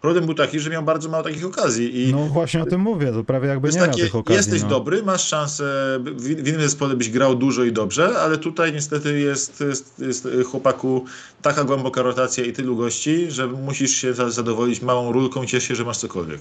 [0.00, 3.12] Problem był taki, że miał bardzo mało takich okazji i No właśnie o tym mówię,
[3.12, 4.36] to prawie jakby nie miał takie, tych okazji.
[4.36, 4.68] jesteś no.
[4.68, 9.20] dobry, masz szansę, w, w innym zespole byś grał dużo i dobrze, ale tutaj niestety
[9.20, 11.04] jest, jest, jest y, chłopaku
[11.42, 15.68] taka głęboka rotacja i tylu gości, że musisz się za- zadowolić małą rulką i cieszyć
[15.68, 16.40] się, że masz cokolwiek.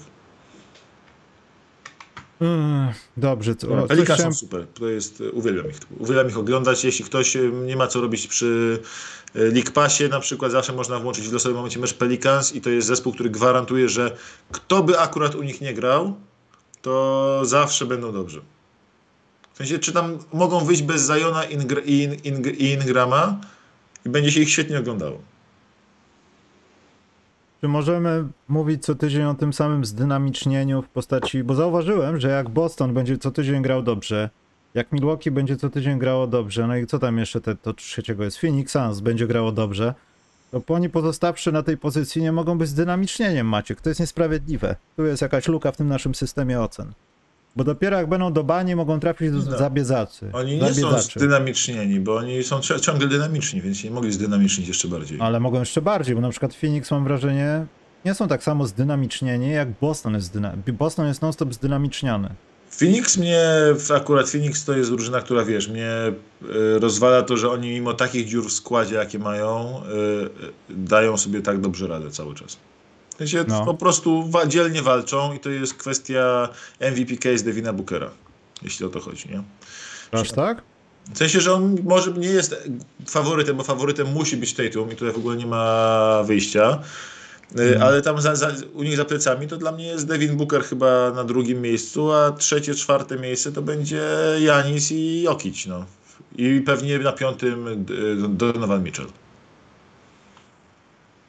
[2.41, 4.34] Mm, Dobrze, co, o, coś Pelikan chciałem...
[4.34, 8.02] są super, to jest, uwielbiam ich, uwielbiam ich oglądać, jeśli ktoś y, nie ma co
[8.02, 12.56] robić przy y, League Passie na przykład, zawsze można włączyć w losowym momencie mecz Pelicans
[12.56, 14.17] i to jest zespół, który gwarantuje, że
[14.52, 16.15] kto by akurat u nich nie grał,
[16.82, 18.41] to zawsze będą dobrze.
[19.54, 23.38] W sensie, czy tam mogą wyjść bez Zajona Ingr- i In, Ing, i Ingrama
[24.06, 25.21] i będzie się ich świetnie oglądało.
[27.62, 32.50] Czy możemy mówić co tydzień o tym samym zdynamicznieniu w postaci, bo zauważyłem, że jak
[32.50, 34.30] Boston będzie co tydzień grał dobrze,
[34.78, 38.24] jak Milwaukee będzie co tydzień grało dobrze, no i co tam jeszcze te, to trzeciego
[38.24, 39.94] jest, Phoenix Suns będzie grało dobrze,
[40.52, 43.82] to oni pozostawszy na tej pozycji nie mogą być zdynamicznieniem, Maciek.
[43.82, 44.76] To jest niesprawiedliwe.
[44.96, 46.92] Tu jest jakaś luka w tym naszym systemie ocen.
[47.56, 49.58] Bo dopiero jak będą do bani, mogą trafić do No.
[49.58, 50.30] zabiezacy.
[50.34, 51.20] Oni nie są zabiezaczy.
[51.20, 55.18] zdynamicznieni, bo oni są ciągle dynamiczni, więc nie mogli zdynamicznić jeszcze bardziej.
[55.22, 57.66] Ale mogą jeszcze bardziej, bo na przykład Phoenix mam wrażenie
[58.06, 60.54] nie są tak samo zdynamicznieni jak Boston jest dyna...
[60.74, 62.30] Boston jest non-stop zdynamiczniany.
[62.78, 63.44] Phoenix mnie,
[63.96, 65.92] akurat Phoenix to jest drużyna, która wiesz, mnie
[66.42, 69.94] y, rozwala to, że oni mimo takich dziur w składzie, jakie mają, y,
[70.46, 72.58] y, dają sobie tak dobrze radę cały czas.
[73.16, 73.66] W sensie No.
[73.66, 78.10] po prostu dzielnie walczą i to jest kwestia MVP case Devina Bookera,
[78.62, 79.44] jeśli o to chodzi, nie?
[80.20, 80.62] Aż tak?
[81.13, 82.56] W sensie, że on może nie jest
[83.08, 86.80] faworytem, bo faworytem musi być Tatum i tutaj w ogóle nie ma wyjścia.
[87.55, 87.81] Y, Mhm.
[87.83, 91.12] Ale tam za, za, u nich za plecami to dla mnie jest Devin Booker chyba
[91.12, 94.01] na drugim miejscu, a trzecie, czwarte miejsce to będzie
[94.39, 95.65] Janis i Jokic.
[95.65, 95.86] No.
[96.36, 99.07] I pewnie na piątym y, Donovan Mitchell.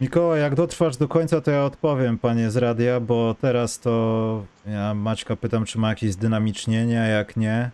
[0.00, 4.94] Mikołaj, jak dotrwasz do końca, to ja odpowiem, panie z radia, bo teraz to ja
[4.94, 7.70] Maćka pytam, czy ma jakieś zdynamicznienie, a jak nie,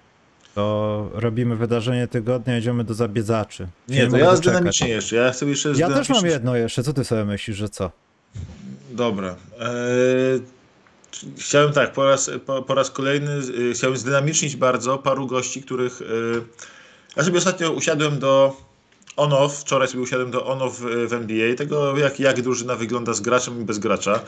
[0.55, 3.69] to robimy wydarzenie tygodnia, idziemy do zabiedzaczy.
[3.89, 5.17] Nie, to mogę ja zdynamicznie jeszcze.
[5.17, 7.91] Ja chcę jeszcze Ja też mam jedno jeszcze, co ty sobie myślisz, że co?
[8.91, 9.37] Dobra.
[9.61, 10.43] Eee,
[11.39, 13.31] chciałem tak, po raz, po, po raz kolejny
[13.71, 16.01] y, chciałem zdynamicznić bardzo paru gości, których.
[16.03, 16.05] Y,
[17.17, 18.57] ja sobie ostatnio usiadłem do
[19.17, 23.61] on-off, wczoraj sobie usiadłem do on-off w, NBA, tego jak, jak drużyna wygląda z graczem
[23.61, 24.21] i bez gracza.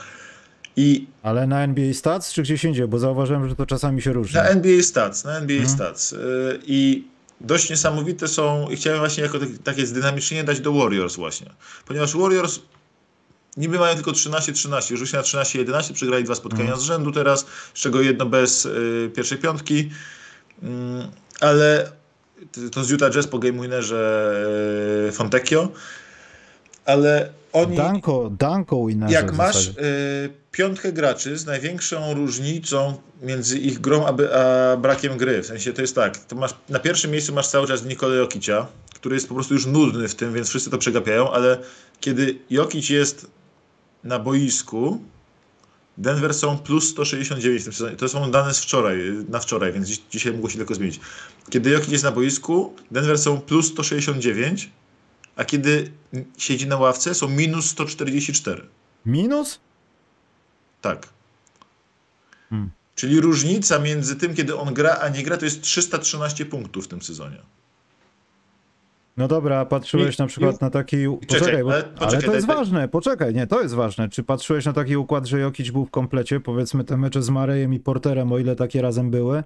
[0.76, 4.34] I Ale na NBA Stats czy gdzieś indziej, bo zauważyłem, że to czasami się różni.
[4.34, 5.74] na NBA Stats, na NBA Mhm.
[5.74, 6.14] Stats.
[6.66, 7.04] I
[7.40, 11.50] dość niesamowite są, i chciałem właśnie jako tak- takie zdynamicznienie dać do Warriors właśnie.
[11.86, 12.60] Ponieważ Warriors
[13.56, 16.80] niby mają tylko 13-13, już się na 13-11, przegrali dwa spotkania Mhm.
[16.80, 19.90] z rzędu teraz, z czego jedno bez y, pierwszej piątki,
[20.62, 21.08] Mm,
[21.40, 21.92] ale
[22.72, 24.32] to z Utah Jazz po game winnerze
[25.08, 25.68] y, Fontecchio,
[26.84, 27.76] ale oni...
[27.76, 29.72] Danko, Danko Winnerze Jak masz y,
[30.52, 35.82] piątkę graczy z największą różnicą między ich grą a, a brakiem gry, w sensie to
[35.82, 39.34] jest tak, to masz, na pierwszym miejscu masz cały czas Nikolę Jokicia, który jest po
[39.34, 41.58] prostu już nudny w tym, więc wszyscy to przegapiają, ale
[42.00, 43.26] kiedy Jokic jest
[44.06, 45.00] na boisku,
[45.98, 47.96] Denver są plus 169 w tym sezonie.
[47.96, 51.00] To są dane z wczoraj, na wczoraj, więc dziś, dzisiaj mogło się tylko zmienić.
[51.50, 54.70] Kiedy Jokic jest na boisku, Denver są plus 169,
[55.36, 55.92] a kiedy
[56.38, 58.66] siedzi na ławce, są minus 144.
[59.06, 59.60] Minus?
[60.80, 61.08] Tak.
[62.50, 62.70] Hmm.
[62.94, 66.88] Czyli różnica między tym, kiedy on gra, a nie gra, to jest 313 punktów w
[66.88, 67.38] tym sezonie.
[69.16, 70.96] No dobra, a patrzyłeś I- na przykład i- na taki...
[70.96, 71.72] czekaj, Poczekaj, bo...
[71.72, 74.08] ale ale, poczekaj, to jest daj- ważne, poczekaj, nie, to jest ważne.
[74.08, 77.74] Czy patrzyłeś na taki układ, że Jokic był w komplecie, powiedzmy te mecze z Marejem
[77.74, 79.42] i Porterem, o ile takie razem były?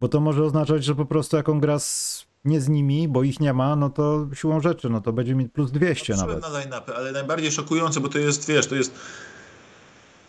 [0.00, 2.26] Bo to może oznaczać, że po prostu jak on gra z...
[2.44, 5.52] nie z nimi, bo ich nie ma, no to siłą rzeczy, no to będzie mieć
[5.52, 6.42] plus 200 Patrzyłem nawet.
[6.52, 8.94] na line-upy, ale najbardziej szokujące, bo to jest, wiesz, to jest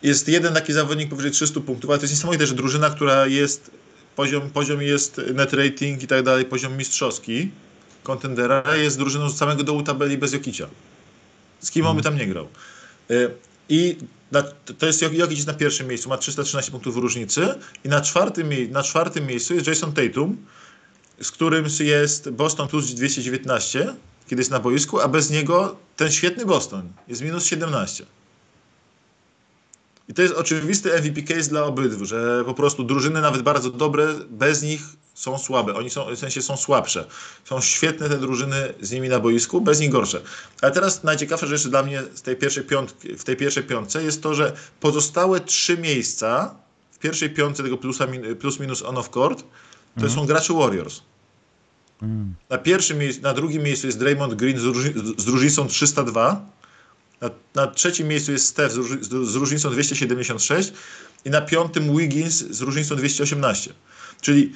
[0.04, 3.72] jest jeden taki zawodnik powyżej 300 punktów, ale to jest niesamowite, że drużyna, która jest
[4.16, 7.52] poziom, poziom jest net rating i tak dalej, poziom mistrzowski
[8.06, 10.68] kontendera jest drużyną z samego dołu tabeli bez Jokicia.
[11.60, 12.48] Z kim on by tam nie grał.
[13.12, 13.32] Y,
[13.70, 13.98] I
[14.78, 17.48] to jest Jokic na pierwszym miejscu, ma 313 punktów różnicy
[17.84, 20.38] i na czwartym, na czwartym miejscu jest Jason Tatum,
[21.22, 23.96] z którym jest Boston plus 219,
[24.28, 28.06] kiedy jest na boisku, a bez niego ten świetny Boston jest minus 17.
[30.08, 34.08] I to jest oczywisty MVP case dla obydwu, że po prostu drużyny nawet bardzo dobre,
[34.30, 34.82] bez nich
[35.14, 35.74] są słabe.
[35.74, 37.08] Oni są, w sensie są słabsze.
[37.46, 40.22] Są świetne te drużyny z nimi na boisku, bez nich gorsze.
[40.62, 44.24] Ale teraz najciekawsze rzeczy dla mnie z tej pierwszej piątki, w tej pierwszej piątce jest
[44.24, 46.56] to, że pozostałe trzy miejsca
[46.92, 48.08] w pierwszej piątce tego plusa,
[48.40, 49.44] plus minus on off court
[50.02, 51.02] to są gracze Warriors.
[52.02, 52.36] Mm.
[52.50, 56.46] Na pierwszym na drugim miejscu jest Draymond Green z, różni- z różnicą 302,
[57.22, 60.74] Na, na trzecim miejscu jest Steph z, róż- z, z różnicą 276
[61.26, 63.74] i na piątym Wiggins z różnicą 218.
[64.22, 64.52] Czyli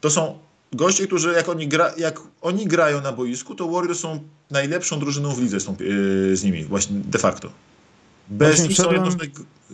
[0.00, 0.38] to są
[0.72, 5.34] goście, którzy jak oni, gra, jak oni grają na boisku, to Warriors są najlepszą drużyną
[5.34, 7.52] w lidze yy, z nimi, właśnie de facto.
[8.28, 9.30] Bez nich są jedną z, naj,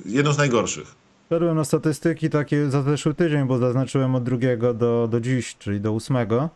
[0.06, 0.94] jedną z najgorszych.
[1.30, 5.80] Wszedłem na statystyki takie za zeszły tydzień, bo zaznaczyłem od drugiego do, do dziś, czyli
[5.80, 6.50] do ósmego.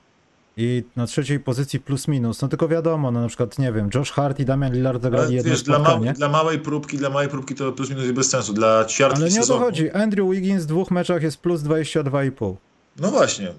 [0.58, 2.42] I na trzeciej pozycji plus minus.
[2.42, 5.50] No tylko wiadomo, no na przykład, nie wiem, Josh Hart i Damian Lillard zagrali jedno
[5.50, 8.52] wiesz, dla, mał, dla małej próbki, dla małej próbki to plus minus jest bez sensu.
[8.52, 9.60] Dla ćwiartki Ale nie o to sezonu.
[9.64, 9.90] chodzi.
[9.90, 12.54] Andrew Wiggins w dwóch meczach jest plus 22,5.
[13.00, 13.52] No właśnie.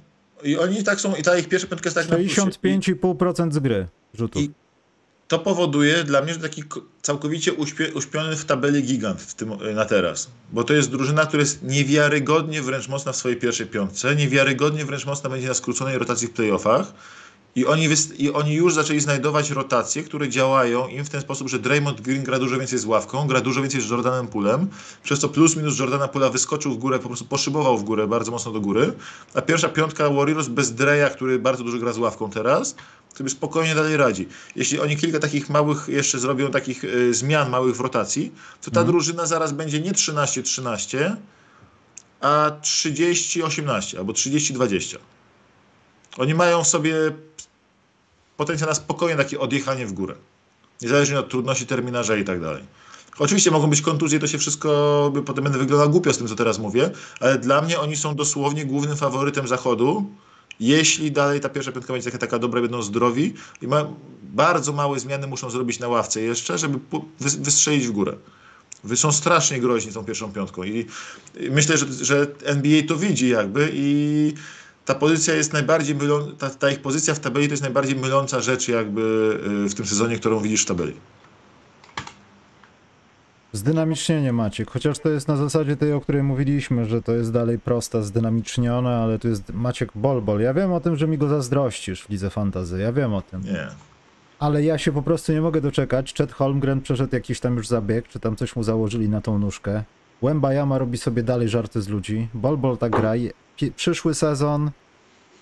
[0.43, 2.41] I oni tak są, i ta ich pierwsza piątka jest tak na plusie.
[2.41, 4.41] 65,5% z gry rzutów.
[4.41, 4.51] I-
[5.27, 7.53] To powoduje dla mnie, że taki ko- całkowicie
[7.93, 10.29] uśpiony w tabeli gigant w tym, na teraz.
[10.51, 15.05] Bo to jest drużyna, która jest niewiarygodnie wręcz mocna w swojej pierwszej piątce, niewiarygodnie wręcz
[15.05, 16.93] mocna będzie na skróconej rotacji w playoffach.
[17.57, 21.59] I oni, I oni już zaczęli znajdować rotacje, które działają im w ten sposób, że
[21.59, 24.67] Draymond Green gra dużo więcej z ławką, gra dużo więcej z Jordanem Poolem,
[25.03, 28.31] przez co plus minus Jordana Poola wyskoczył w górę, po prostu poszybował w górę, bardzo
[28.31, 28.93] mocno do góry.
[29.33, 32.75] A pierwsza piątka Warriors bez Dreya, który bardzo dużo gra z ławką teraz,
[33.17, 34.27] sobie spokojnie dalej radzi.
[34.55, 38.79] Jeśli oni kilka takich małych jeszcze zrobią takich y, zmian małych w rotacji, to ta
[38.79, 38.87] Mhm.
[38.87, 41.15] drużyna zaraz będzie nie 13-13,
[42.21, 44.97] a 30-18 albo 30-20.
[46.17, 46.95] Oni mają sobie
[48.37, 50.15] potencjał na spokojne takie odjechanie w górę.
[50.81, 52.63] Niezależnie od trudności terminarza i tak dalej.
[53.19, 56.59] Oczywiście mogą być kontuzje, to się wszystko, potem będę wyglądał głupio z tym, co teraz
[56.59, 60.05] mówię, ale dla mnie oni są dosłownie głównym faworytem zachodu,
[60.59, 63.85] jeśli dalej ta pierwsza piątka będzie taka, taka dobra, będą zdrowi i ma,
[64.23, 66.79] bardzo małe zmiany muszą zrobić na ławce jeszcze, żeby
[67.19, 68.13] wystrzelić w górę.
[68.95, 70.85] Są strasznie groźni tą pierwszą piątką i
[71.39, 74.33] i myślę, że, że NBA to widzi jakby i
[74.87, 78.41] ta pozycja jest najbardziej mylą, ta, ta ich pozycja w tabeli to jest najbardziej myląca
[78.41, 79.01] rzecz jakby
[79.65, 80.93] y, w tym sezonie, którą widzisz w tabeli.
[83.53, 87.59] Zdynamicznienie Maciek, chociaż to jest na zasadzie tej, o której mówiliśmy, że to jest dalej
[87.59, 90.41] prosta, zdynamicznione, ale tu jest Maciek Bolbol.
[90.41, 93.41] Ja wiem o tym, że mi go zazdrościsz w Lidze Fantazy, ja wiem o tym.
[93.41, 93.67] Nie.
[94.39, 96.13] Ale ja się po prostu nie mogę doczekać.
[96.13, 99.83] Chet Holmgren przeszedł jakiś tam już zabieg, czy tam coś mu założyli na tą nóżkę.
[100.21, 102.27] Łęba Jama robi sobie dalej żarty z ludzi.
[102.33, 103.13] Bolbol tak gra.
[103.75, 104.71] Przyszły sezon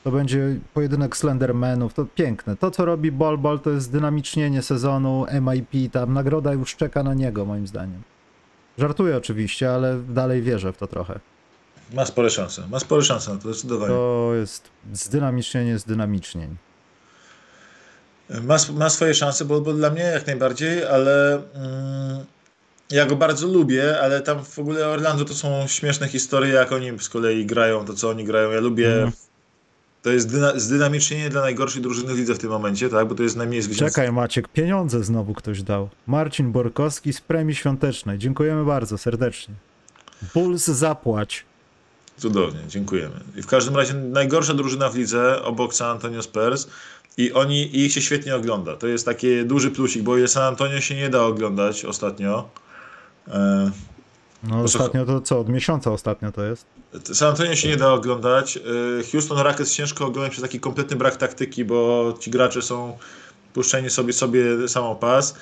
[0.05, 1.93] to będzie pojedynek Slendermanów.
[1.93, 2.57] To piękne.
[2.57, 7.45] To, co robi Bolbol, to jest dynamicznienie sezonu, MIP, tam nagroda już czeka na niego,
[7.45, 8.01] moim zdaniem.
[8.77, 11.19] Żartuję oczywiście, ale dalej wierzę w to trochę.
[11.93, 12.67] Ma spore szanse.
[12.67, 13.93] Ma spore szanse na to, zdecydowanie.
[13.93, 16.55] To jest zdynamicznienie zdynamicznień.
[18.29, 22.25] Ma, ma swoje szanse, bo, bo dla mnie jak najbardziej, ale mm,
[22.89, 26.99] ja go bardzo lubię, ale tam w ogóle Orlando to są śmieszne historie, jak oni
[26.99, 28.51] z kolei grają, to co oni grają.
[28.51, 28.93] Ja lubię.
[28.93, 29.11] Mhm.
[30.01, 33.07] To jest dyna, zdynamicznienie dla najgorszej drużyny w lidze w tym momencie, tak?
[33.07, 33.95] Bo to jest najmniej zwycięstw.
[33.95, 35.89] Czekaj Maciek, pieniądze znowu ktoś dał.
[36.07, 38.17] Marcin Borkowski z premii świątecznej.
[38.17, 39.53] Dziękujemy bardzo serdecznie.
[40.33, 41.45] Bulls zapłać.
[42.17, 43.15] Cudownie, dziękujemy.
[43.35, 46.67] I w każdym razie najgorsza drużyna w lidze obok San Antonio Spurs
[47.17, 48.75] i oni i ich się świetnie ogląda.
[48.75, 52.49] To jest taki duży plusik, bo ile San Antonio się nie da oglądać ostatnio.
[53.27, 53.71] E,
[54.43, 56.65] No ostatnio to co, od miesiąca ostatnio to jest.
[57.13, 58.57] San Antonio się nie da oglądać.
[58.57, 58.61] E,
[59.11, 62.97] Houston Rockets ciężko oglądać przez taki kompletny brak taktyki, bo ci gracze są
[63.53, 65.35] puszczeni sobie sobie samopas.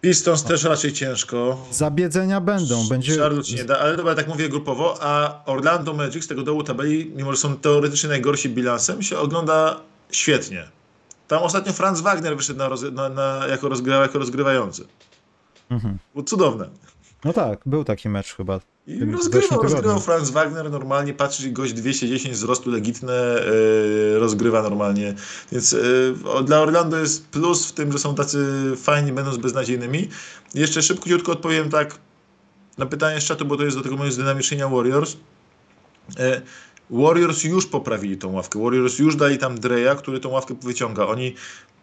[0.00, 1.66] Pistons też raczej ciężko.
[1.72, 3.18] Zabiedzenia będą, będzie...
[3.18, 7.12] Charlotte nie da, ale dobra, tak mówię grupowo, a Orlando Magic z tego dołu tabeli,
[7.16, 10.68] mimo że są teoretycznie najgorsi bilansem, się ogląda świetnie.
[11.28, 14.84] Tam ostatnio Franz Wagner wyszedł na, roz, na, na, jako, rozgrywa, jako rozgrywający.
[15.74, 15.98] Mhm.
[16.14, 16.68] Było cudowne.
[17.24, 18.60] No tak, był taki mecz chyba.
[18.86, 25.14] I rozgrywał, rozgrywał Franz Wagner normalnie, patrzy gość 210 wzrostu legitne, e, rozgrywa normalnie.
[25.52, 25.76] Więc
[26.24, 30.08] o- dla Orlando jest plus w tym, że są tacy fajni, będąc beznadziejnymi.
[30.54, 31.98] Jeszcze szybciutko odpowiem tak
[32.78, 35.16] na pytanie z czatu, bo to jest do tego mojego zdynamicznienia Warriors.
[36.18, 36.42] E,
[36.90, 38.62] Warriors już poprawili tą ławkę.
[38.62, 41.06] Warriors już dali tam Dreya, który tą ławkę wyciąga.
[41.06, 41.34] Oni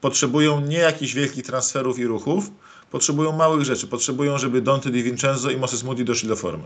[0.02, 2.52] potrzebują nie jakichś wielkich transferów i ruchów,
[2.92, 3.88] potrzebują małych rzeczy.
[3.88, 6.64] Potrzebują, żeby Dante DiVincenzo i Moses Moody doszli do formy.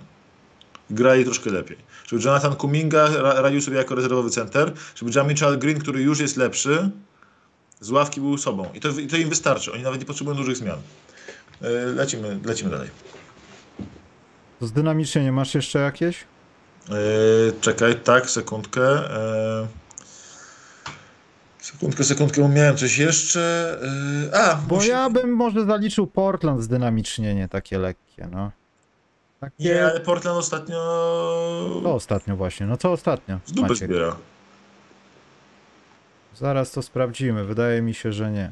[0.89, 1.77] Grali troszkę lepiej.
[2.07, 6.37] Żeby Jonathan Kuminga ra- radził sobie jako rezerwowy center, żeby Jamichael Green, który już jest
[6.37, 6.89] lepszy,
[7.79, 8.69] z ławki był sobą.
[8.73, 9.71] I to, I to im wystarczy.
[9.73, 10.77] Oni nawet nie potrzebują dużych zmian.
[11.61, 12.89] E, Lecimy, lecimy dalej.
[14.59, 16.17] To zdynamicznienie masz jeszcze jakieś?
[16.89, 16.93] E,
[17.61, 18.81] czekaj, tak, sekundkę.
[18.83, 19.67] E,
[21.75, 23.77] sekundkę, sekundkę, miałem coś jeszcze.
[24.33, 28.51] E, a, Bo musi- ja bym może zaliczył Portland zdynamicznienie takie lekkie, no.
[29.39, 29.63] Takie...
[29.63, 30.77] Nie, ale Portland ostatnio
[31.83, 32.65] Co ostatnio właśnie?
[32.65, 33.39] No co ostatnio?
[33.45, 33.89] z dupy Maciek?
[33.89, 34.15] zbiera.
[36.35, 37.43] Zaraz to sprawdzimy.
[37.45, 38.51] Wydaje mi się, że nie.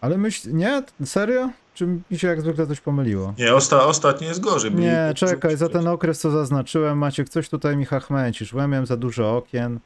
[0.00, 0.82] Ale myśl, nie?
[1.04, 1.50] Serio?
[1.74, 3.34] Czy mi się jak zwykle coś pomyliło?
[3.38, 4.74] Nie, osta, ostatnio jest gorzej.
[4.74, 8.52] Nie, czekaj, za ten okres co zaznaczyłem, Maciek, coś tutaj mi hachmęcisz.
[8.52, 9.80] Miałem za dużo okien.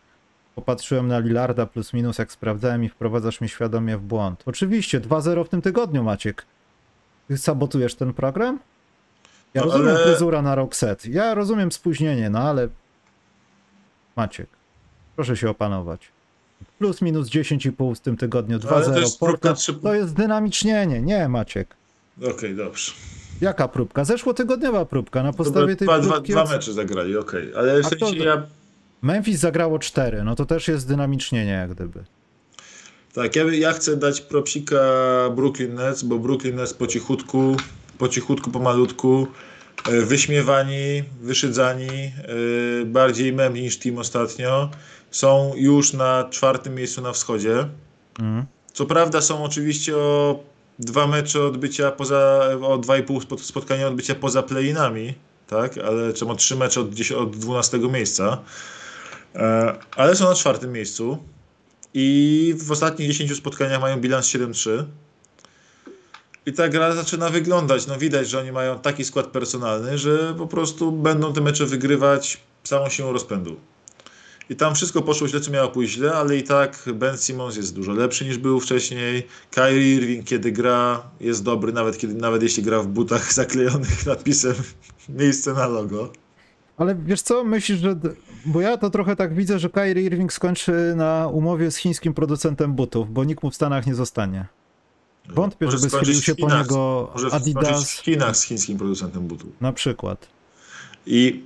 [0.54, 4.42] Popatrzyłem na Lillarda plus minus jak sprawdzałem i wprowadzasz mnie świadomie w błąd.
[4.46, 6.46] Oczywiście, 2-0 w tym tygodniu, Maciek.
[7.28, 8.58] Ty sabotujesz ten program?
[9.54, 11.06] Ja No, rozumiem ale- fryzura na rok set.
[11.06, 12.68] Ja rozumiem spóźnienie, no ale...
[14.16, 14.46] Maciek,
[15.16, 16.08] proszę się opanować.
[16.78, 19.00] Plus minus 10,5 w tym tygodniu, No, ale to 2-0.
[19.00, 21.76] jest próbka to jest dynamicznienie, nie Maciek.
[22.34, 22.92] Okej, dobrze.
[23.40, 24.04] Jaka próbka?
[24.04, 25.22] Zeszłotygodniowa próbka.
[25.22, 26.32] Na podstawie Dobra, tej dwa, dwa, próbki...
[26.32, 27.54] dwa oc- mecze zagrali, okej.
[27.56, 28.42] Ale w sensie ja...
[29.02, 32.04] Memphis zagrało 4, no to też jest dynamicznienie jak gdyby.
[33.14, 34.76] Tak, ja, ja chcę dać propsika
[35.36, 37.56] Brooklyn Nets, bo Brooklyn Nets po cichutku,
[37.98, 39.26] po cichutku, pomalutku,
[39.88, 42.12] e, wyśmiewani, wyszydzani, e,
[42.84, 44.70] bardziej mem niż team ostatnio,
[45.10, 47.68] są już na czwartym miejscu na wschodzie.
[48.18, 48.46] Mhm.
[48.72, 50.40] Co prawda są oczywiście o
[50.78, 55.14] dwa mecze odbycia poza, o dwa i pół spot- spotkania odbycia poza play-inami,
[55.46, 58.38] tak, ale czemu trzy mecze od, 10, od 12 miejsca,
[59.96, 61.18] ale są na czwartym miejscu
[61.94, 64.84] i w ostatnich 10 spotkaniach mają bilans 7-3.
[66.46, 67.86] I ta gra zaczyna wyglądać.
[67.86, 72.40] No widać, że oni mają taki skład personalny, że po prostu będą te mecze wygrywać
[72.64, 73.56] całą siłą rozpędu.
[74.50, 77.74] I tam wszystko poszło źle, co miało pójść źle, ale i tak Ben Simmons jest
[77.74, 79.26] dużo lepszy niż był wcześniej.
[79.50, 84.54] Kyrie Irving, kiedy gra, jest dobry, nawet, kiedy, nawet jeśli gra w butach zaklejonych nadpisem
[85.08, 86.12] miejsce na logo.
[86.76, 87.96] Ale wiesz co, myślisz, że...
[88.46, 92.72] Bo ja to trochę tak widzę, że Kyrie Irving skończy na umowie z chińskim producentem
[92.74, 94.46] butów, bo nikt mu w Stanach nie zostanie.
[95.28, 98.78] Wątpię, Może żeby schylił się w po Chinach, niego Może Adidas w Chinach z chińskim
[98.78, 99.50] producentem butów.
[99.60, 100.26] na przykład.
[101.06, 101.42] I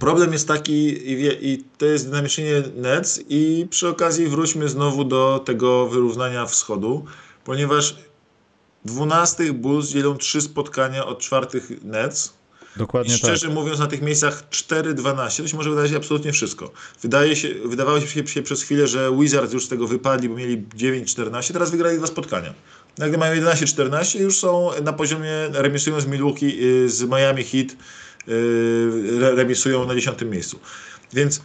[0.00, 5.04] problem jest taki, i, wie- i to jest dynamicznie Nets, i przy okazji wróćmy znowu
[5.04, 7.04] do tego wyrównania wschodu,
[7.44, 7.96] ponieważ
[8.84, 12.34] 12 Bulls dzielą trzy spotkania od czwartych Nets.
[12.76, 13.18] I Dokładnie tak.
[13.18, 16.72] szczerze mówiąc, na tych miejscach 4-12 to się może wydawać absolutnie wszystko.
[17.02, 20.62] Wydaje się, wydawało się, się przez chwilę, że Wizards już z tego wypadli, bo mieli
[20.76, 22.54] 9-14, teraz wygrali dwa spotkania.
[22.98, 27.66] Nagle mają 11-14 i już są na poziomie, remisują z Milwaukee, y, z Miami Heat,
[28.28, 28.32] y,
[29.20, 30.58] re- remisują na 10 miejscu.
[31.12, 31.40] Więc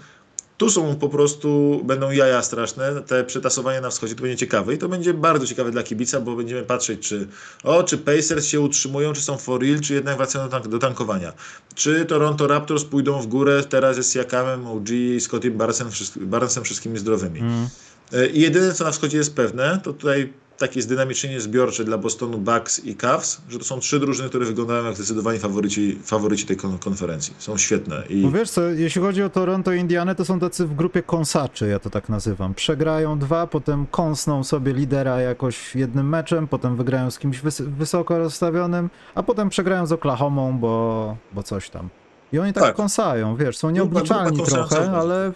[0.57, 4.77] tu są po prostu, będą jaja straszne, te przetasowania na wschodzie to będzie ciekawe i
[4.77, 7.27] to będzie bardzo ciekawe dla kibica, bo będziemy patrzeć, czy
[7.63, 10.79] o, czy Pacers się utrzymują, czy są for real, czy jednak wracają do, tank, do
[10.79, 11.33] tankowania.
[11.75, 14.87] Czy Toronto Raptors pójdą w górę teraz jest Siakamem, OG,
[15.19, 17.39] Scottim Barnesem, wszyscy- Barnesem wszystkimi zdrowymi.
[17.39, 17.67] Mm.
[18.13, 22.37] E, I jedyne, co na wschodzie jest pewne, to tutaj takie zdynamicznienie zbiorcze dla Bostonu
[22.37, 26.57] Bucks i Cavs, że to są trzy drużyny, które wyglądają jak zdecydowani faworyci, faworyci tej
[26.57, 27.33] kon- konferencji.
[27.37, 28.03] Są świetne.
[28.09, 31.03] I Bo wiesz co, jeśli chodzi o Toronto i Indianę, to są tacy w grupie
[31.03, 32.53] kąsaczy, ja to tak nazywam.
[32.53, 38.17] Przegrają dwa, potem kąsną sobie lidera jakoś jednym meczem, potem wygrają z kimś wys wysoko
[38.17, 41.89] rozstawionym, a potem przegrają z Oklahomą, bo, bo coś tam.
[42.33, 42.75] I oni tak, Tak.
[42.75, 45.31] kąsają, wiesz, są Grupa- nieobliczalni grupa trochę, ale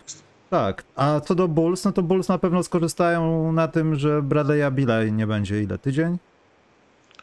[0.51, 0.83] tak.
[0.95, 5.03] A co do Bulls, no to Bulls na pewno skorzystają na tym, że Bradley'a Billa
[5.03, 5.77] nie będzie ile?
[5.77, 6.17] Tydzień?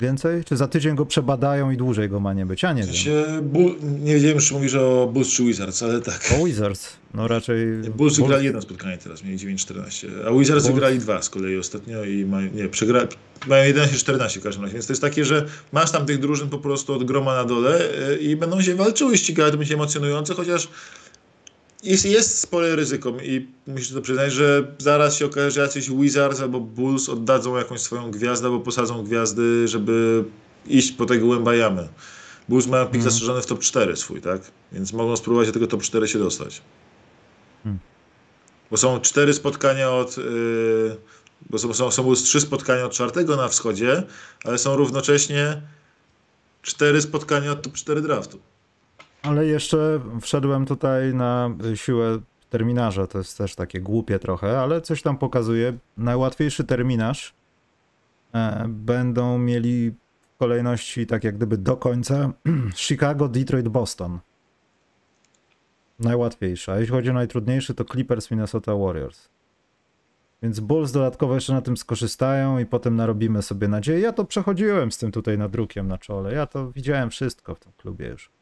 [0.01, 0.45] Więcej?
[0.45, 2.63] Czy za tydzień go przebadają i dłużej go ma nie być?
[2.63, 2.95] Ja nie w wiem.
[2.95, 6.21] sensie, Bull, nie wiedziałem, czy mówisz o Bulls czy Wizards, ale tak.
[6.41, 7.67] O Wizards, no raczej...
[7.97, 12.05] Bulls wygrali jedno spotkanie teraz, mieli 9-14, a Wizards Bulls- wygrali dwa z kolei ostatnio
[12.05, 13.07] i mają, nie, przegra,
[13.47, 16.59] mają 11-14 w każdym razie, więc to jest takie, że masz tam tych drużyn po
[16.59, 20.69] prostu od groma na dole y, i będą się walczyły, ścigały, to będzie emocjonujące, chociaż
[21.83, 26.41] jest, jest spore ryzyko i musisz to przyznać, że zaraz się okaże, że jacyś Wizards
[26.41, 30.25] albo Bulls oddadzą jakąś swoją gwiazdę albo posadzą gwiazdy, żeby
[30.67, 31.89] iść po tego Łębajamy.
[32.49, 33.11] Bulls mają pik Mhm.
[33.11, 34.41] zastrzeżony w top 4 swój, tak?
[34.73, 36.63] Więc mogą spróbować do tego top 4 się dostać.
[37.65, 37.81] Hmm.
[38.71, 40.17] Bo są cztery spotkania od.
[40.17, 40.97] Yy,
[41.51, 44.03] bo są, są, są trzy spotkania od czwartego na wschodzie,
[44.45, 45.63] ale są równocześnie
[46.63, 48.41] cztery spotkania od top 4 draftu.
[49.23, 52.19] Ale jeszcze wszedłem tutaj na siłę
[52.51, 55.79] terminarza, to jest też takie głupie trochę, ale coś tam pokazuje.
[55.97, 57.35] Najłatwiejszy terminarz
[58.35, 62.33] e, będą mieli w kolejności tak jak gdyby do końca
[62.77, 64.19] Chicago, Detroit, Boston.
[65.99, 66.73] Najłatwiejsza.
[66.73, 69.29] A jeśli chodzi o najtrudniejszy, to Clippers, Minnesota Warriors.
[70.43, 74.01] Więc Bulls dodatkowo jeszcze na tym skorzystają i potem narobimy sobie nadzieję.
[74.01, 76.35] Ja to przechodziłem z tym tutaj nadrukiem na czole.
[76.35, 78.38] Ja to widziałem wszystko w tym klubie już.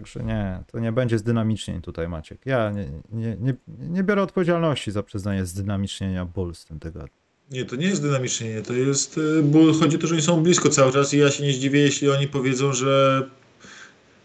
[0.00, 2.40] Także nie, to nie będzie zdynamicznień tutaj, Maciek.
[2.46, 7.16] Ja nie, nie, nie, nie biorę odpowiedzialności za przyznanie zdynamicznienia Bulls w tym tygodniu.
[7.50, 9.18] Nie, to nie jest dynamicznie, to jest.
[9.18, 11.52] y, Bo chodzi o to, że oni są blisko cały czas i ja się nie
[11.52, 13.22] zdziwię, jeśli oni powiedzą, że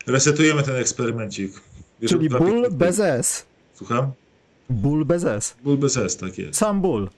[0.07, 1.51] resetujemy ten eksperymencik.
[2.01, 3.45] Wiesz, Czyli ból bez S.
[3.73, 4.11] Słucham?
[4.69, 5.55] Ból bez S.
[5.63, 6.59] Ból bez S, tak jest.
[6.59, 7.09] Sam ból.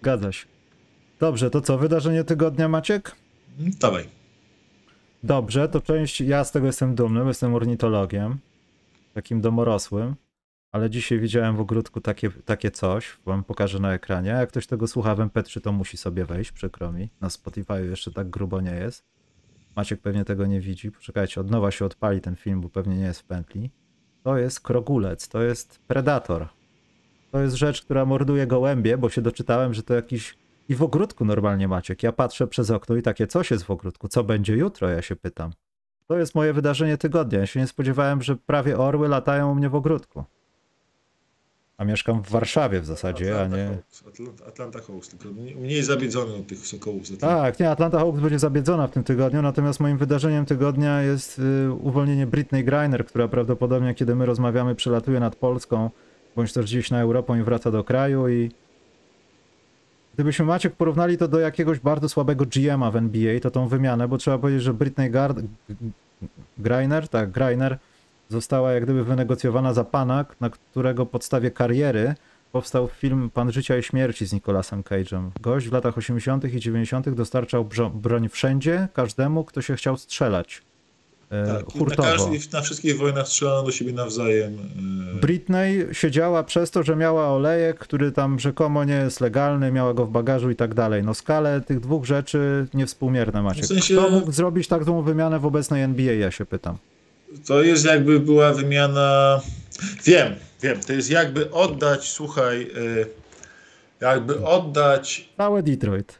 [0.00, 0.46] Zgadza się.
[1.20, 3.12] Dobrze, to co, wydarzenie tygodnia Maciek?
[3.58, 4.19] Mm, Dawaj.
[5.22, 8.38] Dobrze, to część, ja z tego jestem dumny, jestem ornitologiem,
[9.14, 10.14] takim domorosłym,
[10.72, 14.30] ale dzisiaj widziałem w ogródku takie, takie coś, wam pokażę na ekranie.
[14.30, 17.08] Jak ktoś tego słucha w MP3, to musi sobie wejść, przykro mi.
[17.20, 19.04] Na Spotify jeszcze tak grubo nie jest.
[19.76, 20.90] Maciek pewnie tego nie widzi.
[20.90, 23.70] Poczekajcie, od nowa się odpali ten film, bo pewnie nie jest w pętli.
[24.22, 26.48] To jest krogulec, to jest predator.
[27.32, 30.38] To jest rzecz, która morduje gołębie, bo się doczytałem, że to jakiś...
[30.70, 32.02] I w ogródku normalnie Maciek.
[32.02, 34.08] Ja patrzę przez okno i takie, coś jest w ogródku?
[34.08, 34.88] Co będzie jutro?
[34.88, 35.52] Ja się pytam.
[36.06, 37.38] To jest moje wydarzenie tygodnia.
[37.38, 40.24] Ja się nie spodziewałem, że prawie orły latają u mnie w ogródku.
[41.76, 43.68] A mieszkam w Warszawie w zasadzie, a Atlanta nie...
[43.68, 47.18] Hawks, Atlanta, Atlanta Hawks, tylko mniej- zabiedzony od tych sokołów.
[47.18, 51.72] Tak, nie, Atlanta Hawks będzie zabiedzona w tym tygodniu, natomiast moim wydarzeniem tygodnia jest y,
[51.72, 55.90] uwolnienie Britney Griner, która prawdopodobnie, kiedy my rozmawiamy, przelatuje nad Polską,
[56.36, 58.50] bądź też gdzieś na Europę i wraca do kraju i
[60.20, 64.18] gdybyśmy Maciek porównali to do jakiegoś bardzo słabego GM-a w NBA, to tą wymianę, bo
[64.18, 65.38] trzeba powiedzieć, że Britney Gard...
[66.58, 67.78] Griner, tak, Griner
[68.28, 72.14] została jak gdyby wynegocjowana za pana, na którego podstawie kariery
[72.52, 75.30] powstał film Pan Życia i Śmierci z Nicolasem Cage'em.
[75.40, 76.54] Gość w latach 80.
[76.54, 77.10] i 90.
[77.10, 80.62] dostarczał broń wszędzie, każdemu, kto się chciał strzelać.
[81.30, 82.02] E, Tak, i na, hurtowo.
[82.02, 84.58] każdej, na wszystkich wojnach strzelano do siebie nawzajem.
[85.16, 89.94] e, Britney siedziała przez to, że miała olejek, który tam rzekomo nie jest legalny, miała
[89.94, 91.02] go w bagażu i tak dalej.
[91.02, 93.62] No skalę tych dwóch rzeczy niewspółmierne macie.
[93.62, 96.76] W sensie- Kto mógł zrobić taką wymianę w obecnej NBA, ja się pytam.
[97.46, 99.40] To jest jakby była wymiana.
[100.04, 100.80] Wiem, wiem.
[100.80, 103.06] To jest jakby oddać, słuchaj, y,
[104.00, 106.18] jakby oddać, Całe Detroit.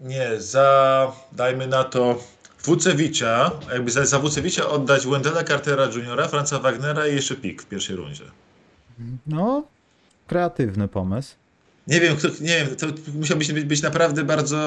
[0.00, 2.18] nie, za, dajmy na to,
[2.66, 7.66] Wucewicza, jakby za, za Wucewicza oddać Wendella Cartera Jr., Franza Wagnera i jeszcze pik w
[7.66, 8.24] pierwszej rundzie.
[9.26, 9.64] No,
[10.26, 11.34] kreatywny pomysł.
[11.86, 14.58] Nie wiem, kto, nie wiem, to musiał być, być naprawdę bardzo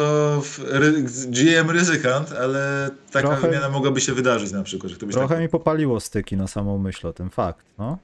[0.66, 4.93] ry, GM ryzykant, ale taka Trochę- wymiana mogłaby się wydarzyć na przykład.
[5.12, 7.97] Trochę tak, mi popaliło styki na samą myśl o tym, fakt, no.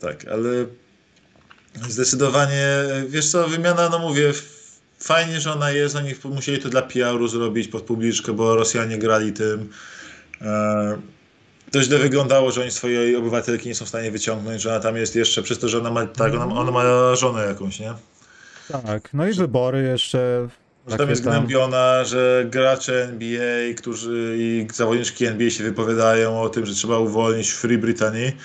[0.00, 0.48] tak, ale
[1.88, 2.66] zdecydowanie,
[3.08, 4.32] wiesz co, wymiana, no mówię,
[5.04, 9.32] fajnie, że ona jest, oni musieli to dla PR-u zrobić pod publiczkę, bo Rosjanie grali
[9.32, 9.70] tym.
[10.42, 10.98] E,
[11.70, 14.96] to źle wyglądało, że oni swojej obywatelki nie są w stanie wyciągnąć, że ona tam
[14.96, 17.94] jest jeszcze, przez to, że ona ma, tak, ona, ona ma żonę jakąś, nie?
[18.68, 20.48] Tak, no i wybory jeszcze.
[20.88, 26.66] Że tam jest gnębiona, że gracze NBA, którzy i zawodniczki NBA się wypowiadają o tym,
[26.66, 28.36] że trzeba uwolnić Free Britanii,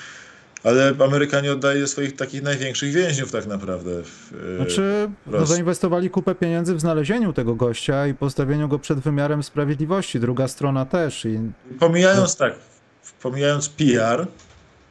[0.64, 4.04] ale Amerykanie oddają swoich takich największych więźniów tak naprawdę.
[4.04, 9.00] W, e, Znaczy, no, zainwestowali kupę pieniędzy w znalezieniu tego gościa i postawieniu go przed
[9.00, 10.20] wymiarem sprawiedliwości.
[10.20, 11.26] Druga strona też.
[11.26, 11.40] I
[11.80, 12.54] Pomijając tak,
[13.22, 14.28] pomijając PR,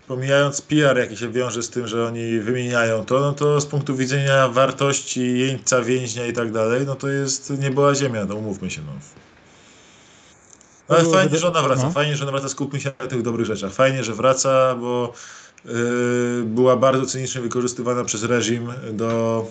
[0.09, 3.97] pomijając PR, jaki się wiąże z tym, że oni wymieniają to, no to z punktu
[3.97, 8.71] widzenia wartości jeńca, więźnia i tak dalej, no to jest nie była ziemia, no umówmy
[8.71, 8.81] się.
[8.87, 8.93] No.
[10.89, 11.91] Ale fajnie, że ona wraca, no.
[11.91, 13.73] fajnie, że ona wraca, skupmy się na tych dobrych rzeczach.
[13.73, 15.13] Fajnie, że wraca, bo
[16.45, 19.47] była bardzo cynicznie wykorzystywana przez reżim do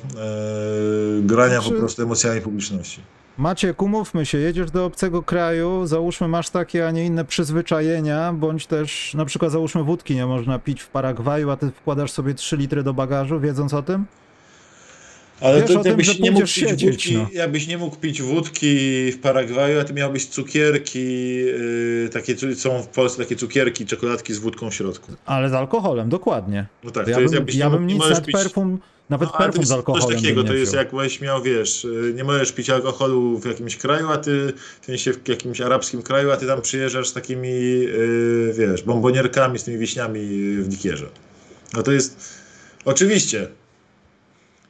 [1.16, 3.02] yy, grania Znaczy- po prostu emocjami publiczności.
[3.38, 8.68] Maciek, umówmy się, jedziesz do obcego kraju, załóżmy masz takie, a nie inne przyzwyczajenia, bądź
[8.68, 12.58] też na przykład załóżmy wódki nie można pić w Paragwaju, a ty wkładasz sobie 3
[12.58, 14.06] litry do bagażu, wiedząc o tym?
[15.42, 17.28] Ale Wiesz to tym, jakbyś nie mógł siedzieć, wódki, no.
[17.34, 22.88] jakbyś nie mógł pić wódki w Paragwaju, a ty miałbyś cukierki, yy, takie są w
[22.88, 25.12] Polsce takie cukierki, czekoladki z wódką w środku.
[25.26, 26.66] Ale z alkoholem, dokładnie.
[26.84, 28.36] No tak, To ja to jest bym, jakbyś ja bym nic, nawet pić...
[28.36, 28.80] perfum,
[29.10, 32.52] nawet No, perfum z alkoholem Coś takiego, to jest jakbyś miał, wiesz, yy, nie możesz
[32.52, 36.48] pić alkoholu w jakimś kraju, a ty w sensie w jakimś arabskim kraju, a ty
[36.48, 40.20] tam przyjeżdżasz z takimi, yy, wiesz, bombonierkami, z tymi wiśniami
[40.58, 41.06] w likierze.
[41.74, 42.34] No to jest,
[42.86, 43.48] oczywiście,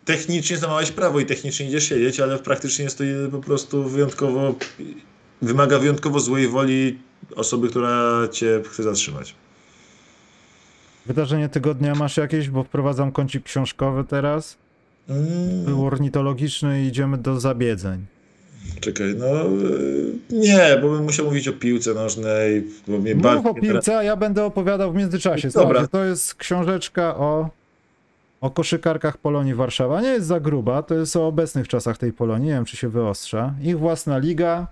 [0.07, 4.55] technicznie złamałeś prawo i technicznie idziesz siedzieć, ale praktycznie jest to po prostu wyjątkowo,
[5.41, 6.97] wymaga wyjątkowo złej woli
[7.35, 9.35] osoby, która cię chce zatrzymać.
[11.05, 14.57] Wydarzenie tygodnia masz jakieś, bo wprowadzam kącik książkowy teraz.
[15.09, 15.65] Mm.
[15.65, 18.05] Był ornitologiczny i idziemy do zabiedzeń.
[18.79, 23.53] Czekaj, no y, nie, bo bym musiał mówić o piłce nożnej, bo mnie Mów o
[23.53, 25.47] piłce, a ja będę opowiadał w międzyczasie.
[25.47, 25.65] Dobra.
[25.67, 27.49] Słuchajcie, to jest książeczka o,
[28.41, 30.01] o koszykarkach Polonii Warszawa.
[30.01, 32.89] Nie jest za gruba, to jest o obecnych czasach tej Polonii, nie wiem czy się
[32.89, 33.53] wyostrza.
[33.61, 34.67] Ich własna liga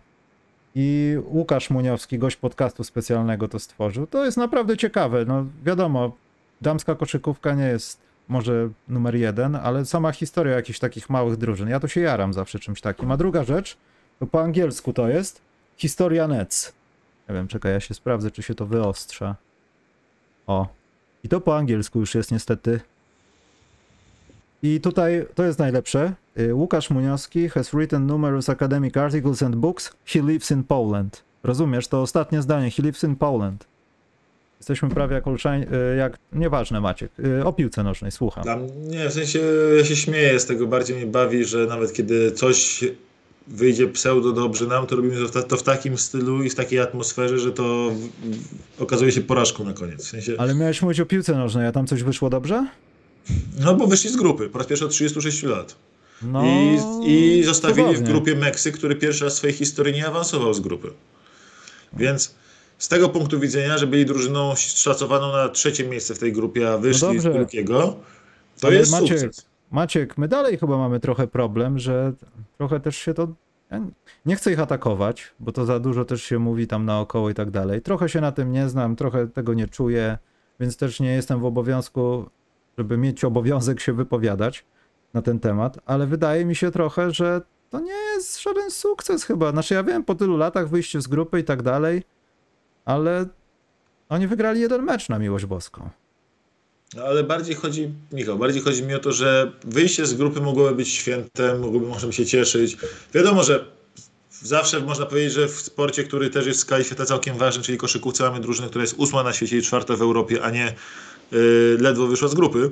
[0.75, 4.07] i Łukasz Muniowski, gość podcastu specjalnego to stworzył.
[4.07, 5.25] To jest naprawdę ciekawe.
[5.25, 6.11] No wiadomo,
[6.61, 11.69] damska koszykówka nie jest może numer jeden, ale sama historia jakichś takich małych drużyn.
[11.69, 13.11] Ja to się jaram zawsze czymś takim.
[13.11, 13.77] A druga rzecz,
[14.19, 15.41] to po angielsku to jest
[15.77, 16.73] Historia Nets.
[17.29, 19.35] Nie wiem, czekaj, ja się sprawdzę, czy się to wyostrza.
[20.47, 20.67] O.
[21.23, 22.79] I to po angielsku już jest niestety.
[24.63, 26.13] I tutaj to jest najlepsze.
[26.39, 29.93] y, Łukasz Muniowski has written numerous academic articles and books.
[30.05, 31.23] He lives in Poland.
[31.43, 32.71] Rozumiesz, to ostatnie zdanie.
[32.71, 33.65] He lives in Poland.
[34.59, 38.43] Jesteśmy prawie jak Olszań, y, jak, nieważne Maciek, y, o piłce nożnej, słucham.
[38.87, 39.39] Mnie, w sensie
[39.77, 42.83] ja się śmieję z tego, bardziej mnie bawi, że nawet kiedy coś
[43.47, 46.79] wyjdzie pseudo dobrze nam, to robimy to w, to w takim stylu i w takiej
[46.79, 47.91] atmosferze, że to
[48.79, 50.05] okazuje się porażką na koniec.
[50.05, 52.67] W sensie, Ale miałeś mówić o piłce nożnej, a tam coś wyszło dobrze?
[53.59, 55.75] No bo wyszli z grupy po raz pierwszy od 36 lat.
[56.21, 56.79] No, I,
[57.39, 60.91] I zostawili w grupie Meksyk, który pierwszy raz w swojej historii nie awansował z grupy.
[61.93, 62.35] Więc
[62.77, 66.77] z tego punktu widzenia, że byli drużyną szacowaną na trzecie miejsce w tej grupie, a
[66.77, 67.33] wyszli z No dobrze.
[67.33, 67.95] drugiego,
[68.59, 69.45] to Ale jest Maciek, sukces.
[69.71, 72.13] Maciek, my dalej chyba mamy trochę problem, że
[72.57, 73.27] trochę też się to.
[74.25, 77.51] Nie chcę ich atakować, bo to za dużo też się mówi tam naokoło i tak
[77.51, 77.81] dalej.
[77.81, 80.17] Trochę się na tym nie znam, trochę tego nie czuję,
[80.59, 82.29] więc też nie jestem w obowiązku,
[82.77, 84.65] żeby mieć obowiązek się wypowiadać
[85.13, 89.51] na ten temat, ale wydaje mi się trochę, że to nie jest żaden sukces chyba.
[89.51, 92.03] Znaczy ja wiem, po tylu latach wyjście z grupy i tak dalej,
[92.85, 93.25] ale
[94.09, 95.89] oni wygrali jeden mecz na miłość boską.
[96.95, 100.75] No, ale bardziej chodzi, Michał, bardziej chodzi mi o to, że wyjście z grupy mogłoby
[100.75, 102.77] być świętem, mogłoby, możemy się cieszyć.
[103.13, 103.65] Wiadomo, że
[104.31, 107.77] zawsze można powiedzieć, że w sporcie, który też jest w skali świata całkiem ważny, czyli
[107.77, 110.75] koszykówce, mamy drużynę, która jest ósma na świecie i czwarta w Europie, a nie
[111.79, 112.71] ledwo wyszła z grupy.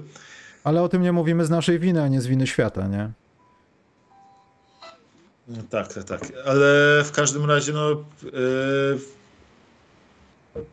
[0.64, 3.10] Ale o tym nie mówimy z naszej winy, a nie z winy świata, nie?
[5.70, 6.22] Tak, tak, tak.
[6.46, 6.66] Ale
[7.04, 7.90] w każdym razie, no.
[8.24, 9.00] Yy,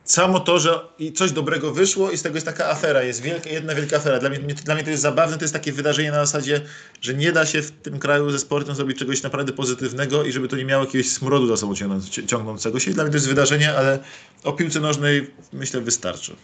[0.05, 0.81] samo to, że
[1.14, 4.18] coś dobrego wyszło i z tego jest taka afera, jest wielka, jedna wielka afera.
[4.18, 6.61] Dla mnie, dla mnie to jest zabawne, to jest takie wydarzenie na zasadzie,
[7.01, 10.49] że nie da się w tym kraju ze sportem zrobić czegoś naprawdę pozytywnego i żeby
[10.49, 12.91] to nie miało jakiegoś smrodu za sobą ciągnąc- ci- ciągnącego się.
[12.91, 13.99] Dla mnie to jest wydarzenie, ale
[14.45, 16.37] o piłce nożnej myślę wystarczy.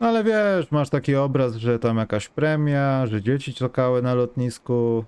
[0.00, 5.04] No ale wiesz, masz taki obraz, że tam jakaś premia, że dzieci czekały na lotnisku.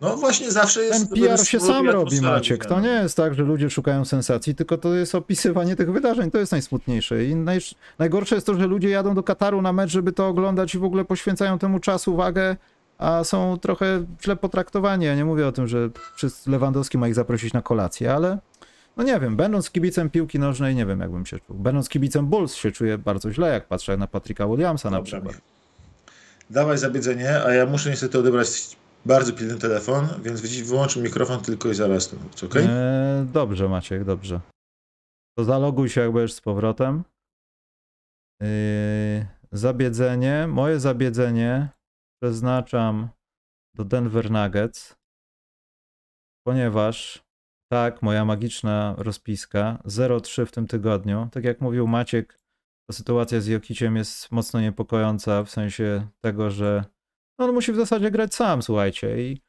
[0.00, 1.10] No właśnie zawsze jest...
[1.14, 2.66] Ten PR się sam robi, Maciek.
[2.66, 6.30] To nie jest tak, że ludzie szukają sensacji, tylko to jest opisywanie tych wydarzeń.
[6.30, 7.24] To jest najsmutniejsze.
[7.24, 7.60] I naj...
[7.98, 10.84] najgorsze jest to, że ludzie jadą do Kataru na mecz, żeby to oglądać i w
[10.84, 12.56] ogóle poświęcają temu czas, uwagę,
[12.98, 15.04] a są trochę źle potraktowani.
[15.04, 15.90] Ja nie mówię o tym, że
[16.46, 18.38] Lewandowski ma ich zaprosić na kolację, ale
[18.96, 21.56] no nie wiem, będąc kibicem piłki nożnej, nie wiem jakbym się czuł.
[21.56, 25.40] Będąc kibicem Bulls się czuję bardzo źle, jak patrzę na Patryka Williamsa na przykład.
[26.50, 28.76] Dawaj zabiedzenie, a ja muszę niestety odebrać
[29.06, 32.62] bardzo pilny telefon, więc wy- wyłączę mikrofon tylko i zaraz to wrócę, okej?
[32.64, 34.40] Eee, dobrze, Maciek, dobrze.
[35.38, 37.04] To zaloguj się, jak będziesz z powrotem.
[38.42, 40.46] Yy, zabiedzenie.
[40.48, 41.68] Moje zabiedzenie
[42.22, 43.08] przeznaczam
[43.74, 44.94] do Denver Nuggets,
[46.46, 47.23] ponieważ
[47.74, 51.28] tak, moja magiczna rozpiska 0-3 w tym tygodniu.
[51.32, 52.40] Tak jak mówił Maciek,
[52.90, 56.84] ta sytuacja z Jokiciem jest mocno niepokojąca w sensie tego, że
[57.38, 59.30] no on musi w zasadzie grać sam, słuchajcie.
[59.30, 59.40] I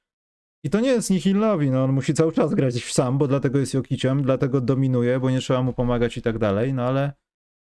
[0.66, 3.74] i to nie jest Nihilnowi, no on musi cały czas grać sam, bo dlatego jest
[3.74, 7.14] Jokiciem, dlatego dominuje, bo nie trzeba mu pomagać i tak dalej, no ale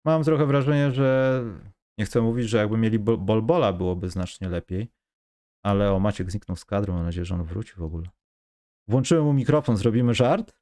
[0.05, 1.41] mam trochę wrażenie, że
[1.99, 4.91] nie chcę mówić, że jakby mieli bol- Bolbola byłoby znacznie lepiej,
[5.65, 8.09] ale o Maciek zniknął z kadru, mam nadzieję, że on wróci w ogóle.
[8.88, 10.55] Włączyłem mu mikrofon, zrobimy żart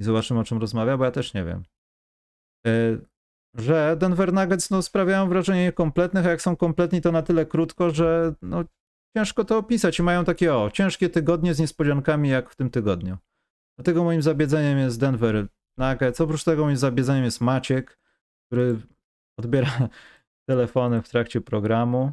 [0.00, 1.64] i zobaczymy o czym rozmawia, bo ja też nie wiem.
[2.66, 2.70] E,
[3.54, 7.90] Że Denver Nuggets no, sprawiają wrażenie niekompletnych, a jak są kompletni to na tyle krótko,
[7.90, 8.64] że no,
[9.16, 13.16] ciężko to opisać i mają takie o, ciężkie tygodnie z niespodziankami jak w tym tygodniu.
[13.78, 15.46] Dlatego moim zabiedzeniem jest Denver
[15.78, 16.20] Nuggets.
[16.20, 17.98] Oprócz tego moim zabiedzeniem jest Maciek,
[18.46, 18.80] który
[19.38, 19.88] odbiera
[20.48, 22.12] telefony w trakcie programu.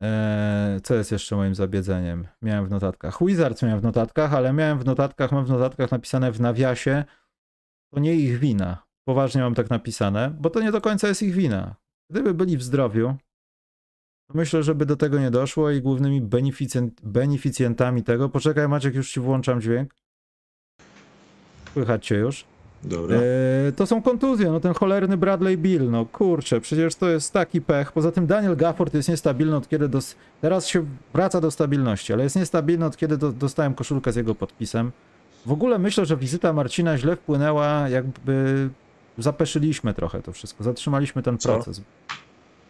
[0.00, 2.26] Eee, co jest jeszcze moim zabiedzeniem?
[2.42, 3.18] Miałem w notatkach.
[3.20, 7.04] Wizards miałem w notatkach, ale miałem w notatkach, mam w notatkach napisane w nawiasie,
[7.94, 8.82] to nie ich wina.
[9.04, 11.76] Poważnie mam tak napisane, bo to nie do końca jest ich wina.
[12.10, 13.16] Gdyby byli w zdrowiu,
[14.34, 18.28] Myślę, żeby do tego nie doszło i głównymi beneficjent, beneficjentami tego.
[18.28, 19.94] Poczekaj, Maciek, już ci włączam dźwięk.
[21.72, 22.44] Słychać cię już.
[22.84, 23.16] Dobra.
[23.16, 27.60] E, to są kontuzje, no ten cholerny Bradley Bill, no kurczę, przecież to jest taki
[27.60, 27.92] pech.
[27.92, 30.16] Poza tym Daniel Gafford jest niestabilny od kiedy dos...
[30.40, 33.32] teraz się wraca do stabilności, ale jest niestabilny od kiedy do...
[33.32, 34.92] dostałem koszulkę z jego podpisem.
[35.46, 38.68] W ogóle myślę, że wizyta Marcina źle wpłynęła, jakby
[39.18, 41.54] zapeszyliśmy trochę to wszystko, zatrzymaliśmy ten Co?
[41.54, 41.80] proces.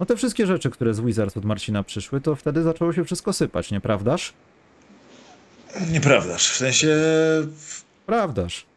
[0.01, 3.33] No te wszystkie rzeczy, które z Wizards od Marcina przyszły, to wtedy zaczęło się wszystko
[3.33, 4.33] sypać, nieprawdaż?
[5.93, 6.51] Nieprawdaż.
[6.51, 6.97] W sensie
[8.07, 8.70] Prawdaż.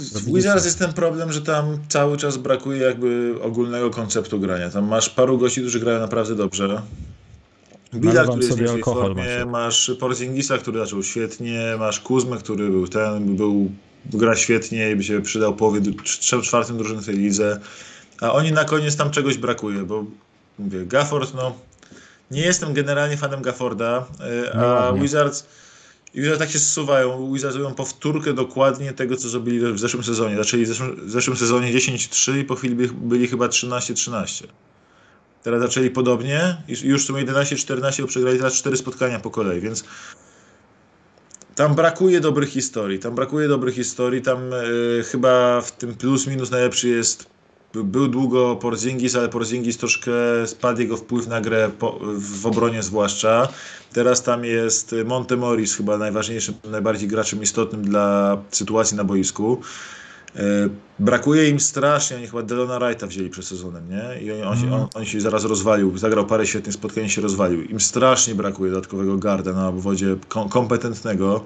[0.00, 4.70] W Wizards jest ten problem, że tam cały czas brakuje jakby ogólnego konceptu grania.
[4.70, 6.82] Tam masz paru gości, którzy grają naprawdę dobrze.
[7.92, 9.48] Nalewam który jest w formie, Maciek.
[9.48, 13.70] masz Porzingisa, który zaczął świetnie, masz Kuzmę, który był ten, był,
[14.04, 15.80] gra świetnie i by się przydał połowie,
[16.42, 17.60] czwartym drużyny tej lidze.
[18.20, 20.04] A oni na koniec tam czegoś brakuje, bo
[20.58, 21.54] mówię, Gafford, no
[22.30, 24.92] nie jestem generalnie fanem Gafforda, y, No a
[26.14, 27.36] Wizards, Wizards tak się zsuwają.
[27.42, 30.36] Robią powtórkę dokładnie tego, co zrobili w zeszłym sezonie.
[30.36, 34.44] Zaczęli w zeszłym, w zeszłym sezonie 10-3 i po chwili by, byli chyba 13-13.
[35.42, 39.84] Teraz zaczęli podobnie i już są 11-14, bo przegrali teraz 4 spotkania po kolei, więc
[41.54, 42.98] tam brakuje dobrych historii.
[42.98, 44.22] Tam brakuje dobrych historii.
[44.22, 47.26] Tam y, chyba w tym plus minus najlepszy jest.
[47.74, 50.12] By- Był długo Porzingis, ale Porzingis troszkę
[50.46, 53.48] spadł jego wpływ na grę po, w obronie zwłaszcza.
[53.92, 59.60] Teraz tam jest Montemoris, chyba najważniejszym, najbardziej graczem istotnym dla sytuacji na boisku.
[60.36, 60.40] Y,
[60.98, 64.22] Brakuje im strasznie, oni chyba Delona Wrighta wzięli przed sezonem, nie?
[64.22, 67.20] I on, on, się, on, on się zaraz rozwalił, zagrał parę świetnych spotkań i się
[67.22, 67.62] rozwalił.
[67.62, 71.44] Im strasznie brakuje dodatkowego garda na obwodzie kom- kompetentnego.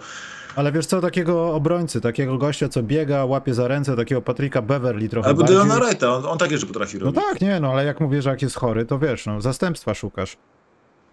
[0.56, 5.08] Ale wiesz co, takiego obrońcy, takiego gościa, co biega, łapie za ręce, takiego Patryka Beverly
[5.08, 5.56] trochę Albo bardziej.
[5.56, 7.20] Delona Wrighta, on, on takie rzeczy potrafi No robić.
[7.24, 10.36] tak, nie, no ale jak mówię, że jak jest chory, to wiesz, no, zastępstwa szukasz.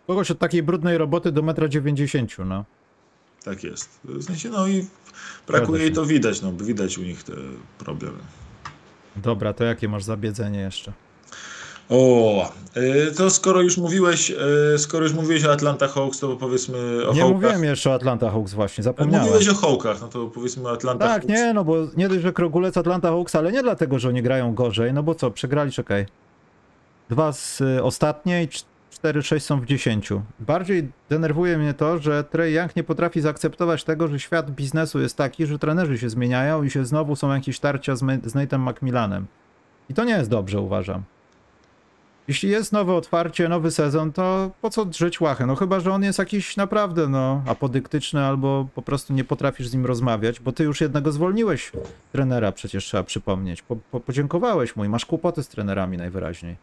[0.08, 2.66] Kogoś od takiej brudnej roboty do metra 90, no.
[3.44, 4.00] Tak jest.
[4.04, 4.86] W sensie, no i
[5.48, 7.34] brakuje i to widać, no, widać u nich te
[7.80, 8.18] problemy.
[9.16, 10.94] Dobra, to jakie masz zabiedzenie jeszcze?
[11.94, 14.32] O, y, to skoro już mówiłeś,
[14.76, 16.78] y, skoro już mówiłeś o Atlanta Hawks, to powiedzmy
[17.08, 17.30] o Nie Hawkach.
[17.42, 19.28] mówiłem jeszcze o Atlanta Hawks właśnie, zapomniałem.
[19.28, 21.28] Mówiłeś o Hawkach, no to powiedzmy o Atlanta Tak, Hawks.
[21.30, 24.54] nie, no bo nie dość, że Krogulec Atlanta Hawks, ale nie dlatego, że oni grają
[24.54, 26.06] gorzej, no bo co, przegrali, czekaj.
[27.10, 28.50] Dwa z y, ostatniej,
[29.04, 30.10] 4-6 są w 10.
[30.40, 35.18] Bardziej denerwuje mnie to, że Trey Young nie potrafi zaakceptować tego, że świat biznesu jest
[35.18, 39.26] taki, że trenerzy się zmieniają i się znowu są jakieś tarcia z, z Nate'em McMillanem.
[39.90, 41.04] I to nie jest dobrze, uważam.
[42.28, 45.46] Jeśli jest nowe otwarcie, nowy sezon, to po co drzeć łachę?
[45.46, 49.74] No chyba, że on jest jakiś naprawdę, no, apodyktyczny albo po prostu nie potrafisz z
[49.74, 51.72] nim rozmawiać, bo ty już jednego zwolniłeś
[52.12, 53.62] trenera, przecież trzeba przypomnieć.
[53.62, 56.56] Po, po, podziękowałeś mu i masz kłopoty z trenerami najwyraźniej.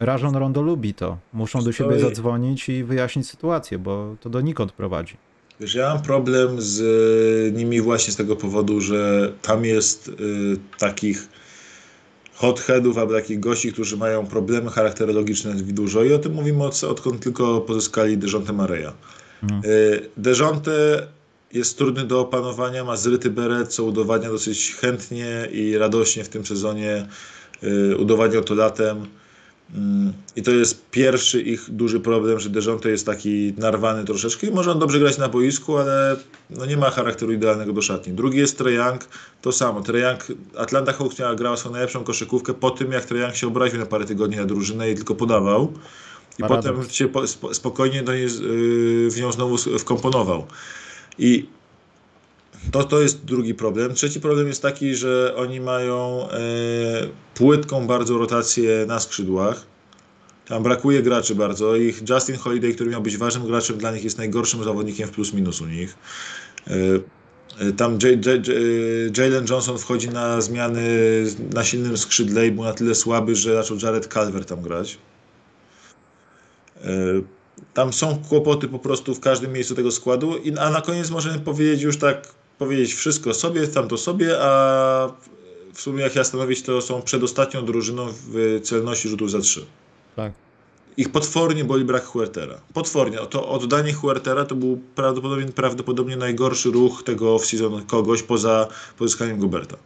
[0.00, 1.18] Rajon Rondo lubi to.
[1.32, 5.16] Muszą do siebie zadzwonić i wyjaśnić sytuację, bo to donikąd prowadzi.
[5.60, 10.12] Wiesz, ja mam problem z y, nimi właśnie z tego powodu, że tam jest y,
[10.78, 11.28] takich
[12.34, 17.22] hotheadów albo takich gości, którzy mają problemy charakterologiczne dużo i o tym mówimy od, odkąd
[17.22, 18.92] tylko pozyskali Dejonte Mareya.
[20.16, 21.06] Dejonte
[21.52, 26.46] jest trudny do opanowania, ma zryty beret, co udowadnia dosyć chętnie i radośnie w tym
[26.46, 27.06] sezonie.
[27.62, 29.06] Y, Udowadniał to latem.
[29.74, 34.50] Mm, I to jest pierwszy ich duży problem, że Dejonte jest taki narwany troszeczkę i
[34.50, 36.16] może on dobrze grać na boisku, ale
[36.50, 38.12] no nie ma charakteru idealnego do szatni.
[38.12, 39.08] Drugi jest Trae Young,
[39.42, 39.80] to samo.
[39.80, 43.46] Trae Young, Atlanta Hawks miała grała swoją najlepszą koszykówkę po tym, jak Trae Young się
[43.46, 45.72] obraził na parę tygodni na drużynę i tylko podawał.
[46.38, 46.68] I Paradoks.
[46.68, 50.46] potem się po, spo, spokojnie do niej, yy, w nią znowu wkomponował.
[51.18, 51.46] I
[52.72, 53.94] to, to jest drugi problem.
[53.94, 56.36] Trzeci problem jest taki, że oni mają e,
[57.34, 59.66] płytką bardzo rotację na skrzydłach.
[60.48, 61.76] Tam brakuje graczy bardzo.
[61.76, 65.32] Ich Justin Holiday, który miał być ważnym graczem dla nich, jest najgorszym zawodnikiem w plus
[65.32, 65.96] minus u nich.
[66.66, 66.72] E,
[67.68, 70.82] e, tam J- J- J- Jalen Johnson wchodzi na zmiany
[71.54, 74.98] na silnym skrzydle i był na tyle słaby, że zaczął Jared Calver tam grać.
[76.84, 76.88] E,
[77.74, 81.38] Tam są kłopoty po prostu w każdym miejscu tego składu, i, a na koniec możemy
[81.38, 82.28] powiedzieć już tak,
[82.58, 85.08] powiedzieć wszystko sobie, tamto sobie, a
[85.72, 89.66] w sumie jak ja stanowić, to są przedostatnią drużyną w celności rzutów za trzy.
[90.16, 90.32] Tak.
[90.96, 92.54] Ich potwornie boli brak Huertera.
[92.74, 93.18] Potwornie.
[93.18, 99.76] To oddanie Huertera to był prawdopodobnie, prawdopodobnie najgorszy ruch tego off-season kogoś poza pozyskaniem Guberta.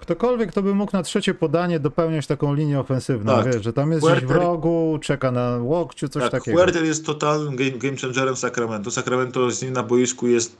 [0.00, 3.46] Ktokolwiek, kto by mógł na trzecie podanie dopełniać taką linię ofensywną, Tak.
[3.54, 6.56] wiesz, że tam jest gdzieś w Huerter- rogu, czeka na łokciu, coś tak, takiego.
[6.58, 8.90] Huerter jest totalnym game, game changerem Sacramento.
[8.90, 10.56] Sacramento z nim na boisku jest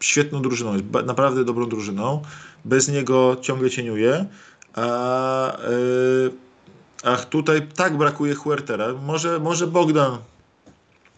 [0.00, 2.22] świetną drużyną, jest naprawdę dobrą drużyną.
[2.64, 4.26] Bez niego ciągle cieniuje.
[4.74, 5.58] A,
[6.22, 6.32] yy,
[7.02, 8.92] ach, tutaj tak brakuje Huertera.
[8.92, 10.18] Może, może Bogdan,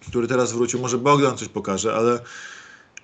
[0.08, 2.20] który teraz wrócił, może Bogdan coś pokaże, ale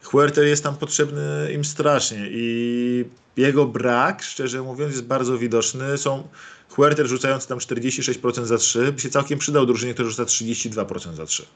[0.03, 3.05] Huerter jest tam potrzebny im strasznie i
[3.37, 5.99] jego brak, szczerze mówiąc, jest bardzo widoczny.
[5.99, 6.29] Są
[6.68, 11.26] Huerter rzucający tam 46% za 3 by się całkiem przydał drużynie, która rzuca 32% za
[11.26, 11.47] 3.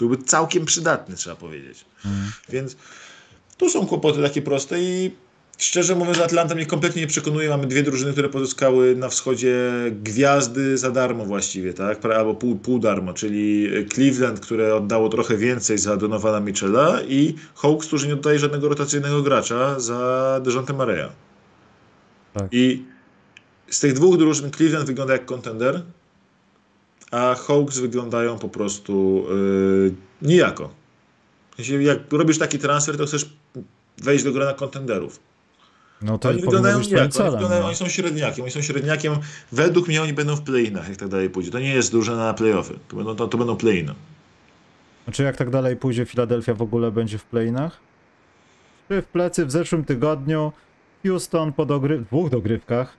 [0.00, 1.84] Byłby całkiem przydatny, trzeba powiedzieć.
[2.04, 2.32] Mhm.
[2.48, 2.76] Więc
[3.56, 5.10] tu są kłopoty takie proste i
[5.58, 7.48] szczerze mówiąc, Atlanta mnie kompletnie nie przekonuje.
[7.48, 9.72] Mamy dwie drużyny, które pozyskały na wschodzie
[10.02, 12.04] gwiazdy za darmo właściwie, tak?
[12.04, 17.86] Albo pół, pół darmo, czyli Cleveland, które oddało trochę więcej za Donowana Mitchella i Hawks,
[17.86, 21.08] którzy nie oddaje żadnego rotacyjnego gracza za Dejounte Mareya.
[22.34, 22.48] Tak.
[22.52, 22.84] I
[23.70, 25.82] z tych dwóch drużyn Cleveland wygląda jak kontender,
[27.10, 29.24] a Hawks wyglądają po prostu
[29.82, 30.70] yy, nijako.
[31.56, 33.30] Sensie, jak robisz taki transfer, to chcesz
[33.98, 35.20] wejść do grona kontenderów.
[36.02, 37.16] No to Oni powinno wyglądają jak?
[37.20, 37.66] Oni, wyglądają, no.
[37.66, 38.44] oni są średniakiem.
[38.44, 39.14] Oni są średniakiem.
[39.52, 41.50] Według mnie oni będą w play-inach, jak tak dalej pójdzie.
[41.50, 42.74] To nie jest drużyna na play-offy.
[42.88, 43.94] To będą, to, to będą play-iny.
[45.04, 47.80] Znaczy jak tak dalej pójdzie, Filadelfia w ogóle będzie w playinach?
[48.88, 50.52] Czy w plecy w zeszłym tygodniu
[51.06, 51.98] Houston po dogry...
[51.98, 52.96] dwóch dogrywkach,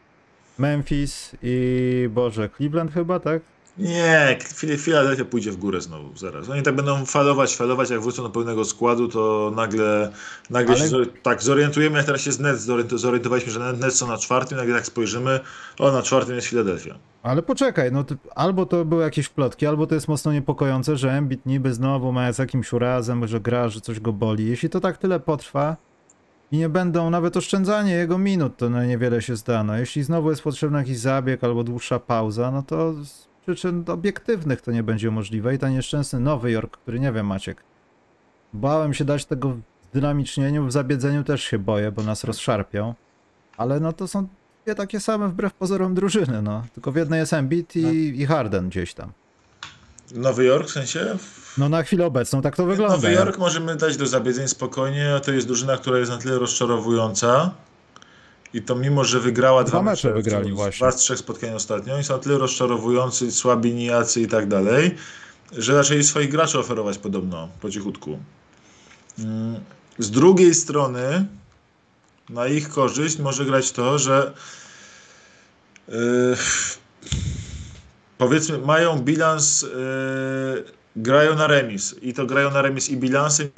[0.57, 3.41] Memphis i Boże, Cleveland chyba, tak?
[3.77, 6.49] Nie, Fil- Philadelphia pójdzie w górę znowu, zaraz.
[6.49, 10.11] Oni tak będą falować, falować, jak wrócą do pełnego składu, to nagle,
[10.49, 12.61] nagle Ale- się tak zorientujemy, jak teraz się z Nets
[12.95, 15.39] zorientowaliśmy, że Net- Nets są na czwartym, nagle tak spojrzymy,
[15.79, 16.95] o, na czwartym jest Philadelphia.
[17.23, 21.11] Ale poczekaj, no to, albo to były jakieś plotki, albo to jest mocno niepokojące, że
[21.11, 24.45] Embiid niby znowu ma z jakimś urazem, że gra, że coś go boli.
[24.49, 25.75] Jeśli to tak tyle potrwa
[26.51, 29.63] i nie będą nawet oszczędzanie jego minut, to na niewiele się zda.
[29.63, 32.93] No, jeśli znowu jest potrzebny jakiś zabieg albo dłuższa pauza, no to
[33.41, 37.63] przyczyn obiektywnych to nie będzie możliwe i ten nieszczęsny Nowy Jork, który nie wiem Maciek,
[38.53, 42.95] bałem się dać tego w dynamicznieniu, w zabiedzeniu też się boję, bo nas rozszarpią,
[43.57, 44.27] ale no to są
[44.65, 46.63] dwie takie same wbrew pozorom drużyny, no.
[46.73, 49.11] Tylko w jednej jest Embiid i, i Harden gdzieś tam.
[50.15, 51.17] Nowy Jork w sensie?
[51.57, 52.95] No na chwilę obecną tak to wygląda.
[52.95, 56.39] Nowy Jork możemy dać do zabiedzeń spokojnie, a to jest drużyna, która jest na tyle
[56.39, 57.51] rozczarowująca.
[58.53, 60.87] I to mimo, że wygrała Dwa dwa, mecze wygrali z- właśnie.
[60.87, 64.95] Dwa z trzech spotkań ostatnio i są na tyle rozczarowujący, słabi, nijacy i tak dalej,
[65.57, 68.19] że zaczęli swoich graczy oferować podobno, po cichutku.
[69.19, 69.59] Mm,
[69.99, 71.25] Z drugiej strony
[72.29, 74.33] na ich korzyść może grać to, że
[75.87, 75.95] yy,
[78.17, 79.69] powiedzmy mają bilans, yy,
[80.95, 83.49] grają na remis i to grają na remis i bilansem,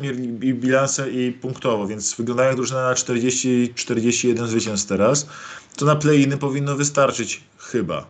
[0.42, 5.28] i, bilansem i punktowo, więc wyglądają jak drużyna na 40-41 zwycięstw teraz,
[5.78, 8.06] to na play-iny powinno wystarczyć chyba.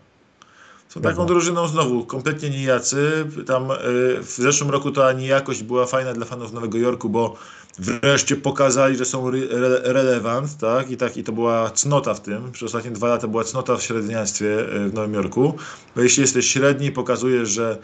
[0.90, 1.26] Są taką Dobra.
[1.26, 3.26] drużyną znowu, kompletnie nijacy.
[3.48, 3.76] Tam y,
[4.22, 7.36] w zeszłym roku ta nijakość była fajna dla fanów Nowego Jorku, bo
[7.80, 10.92] wreszcie pokazali, że są re, re, relevant, tak?
[10.92, 12.52] I tak, i to była cnota w tym.
[12.52, 15.58] Przez ostatnie dwa lata była cnota w średniactwie y, w Nowym Jorku.
[15.96, 17.78] Bo jeśli jesteś średni pokazujesz, że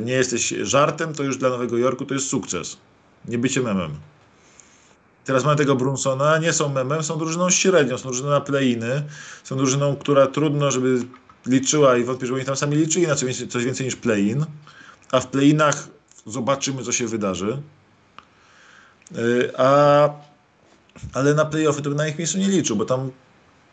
[0.00, 2.76] nie jesteś żartem, to już dla Nowego Jorku to jest sukces.
[3.28, 3.90] Nie bycie memem.
[5.24, 9.02] Teraz mamy tego Brunsona, nie są memem, są drużyną średnią, są drużyną na play-iny,
[9.44, 10.98] są drużyną, która trudno, żeby
[11.46, 14.46] liczyła i wątpię, że oni tam sami liczyli na coś więcej, coś więcej niż play-in,
[15.12, 15.88] a w play-inach
[16.26, 17.62] zobaczymy, co się wydarzy.
[19.10, 20.10] Yy, A,
[21.12, 23.10] ale na play-offy to by na ich miejscu nie liczył, bo tam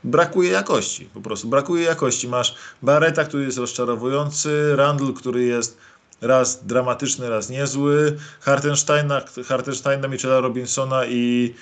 [0.05, 2.27] brakuje jakości, po prostu brakuje jakości.
[2.27, 5.77] Masz Barreta, który jest rozczarowujący, Randall, który jest
[6.21, 11.53] raz dramatyczny, raz niezły, Hartensteina, Hartensteina Michela Robinsona i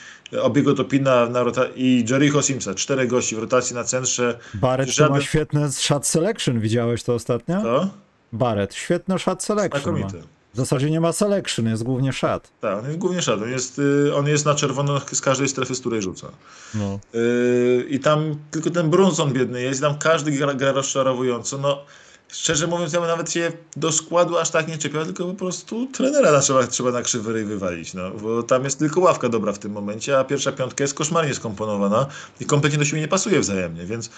[0.41, 4.39] Obiego Topina na rota- i Jericho Simsa, czterech gości w rotacji na centrze.
[4.53, 7.61] Barrett Żaden- ma świetne shot selection, widziałeś to ostatnio?
[7.61, 7.89] To?
[8.33, 10.07] Barrett, świetny shot selection ma.
[10.53, 12.51] W zasadzie nie ma selection, jest głównie shot.
[12.61, 13.43] Tak, on jest głównie szedł.
[13.43, 16.27] On jest, y, on jest na czerwono z każdej strefy, z której rzuca.
[16.73, 16.99] No.
[17.13, 21.57] Yy, I tam tylko ten Brunson biedny jest, tam każdy gra, gra rozczarowująco.
[21.57, 21.85] No,
[22.27, 25.87] szczerze mówiąc, ja bym nawet się do składu aż tak nie czepiał, tylko po prostu
[25.87, 29.59] trenera trzeba, trzeba na krzywy ryj wywalić, no, bo tam jest tylko ławka dobra w
[29.59, 32.07] tym momencie, a pierwsza piątka jest koszmarnie skomponowana
[32.39, 34.09] i kompletnie do siebie nie pasuje wzajemnie, więc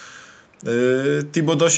[0.63, 0.71] yy,
[1.31, 1.69] Thibodeau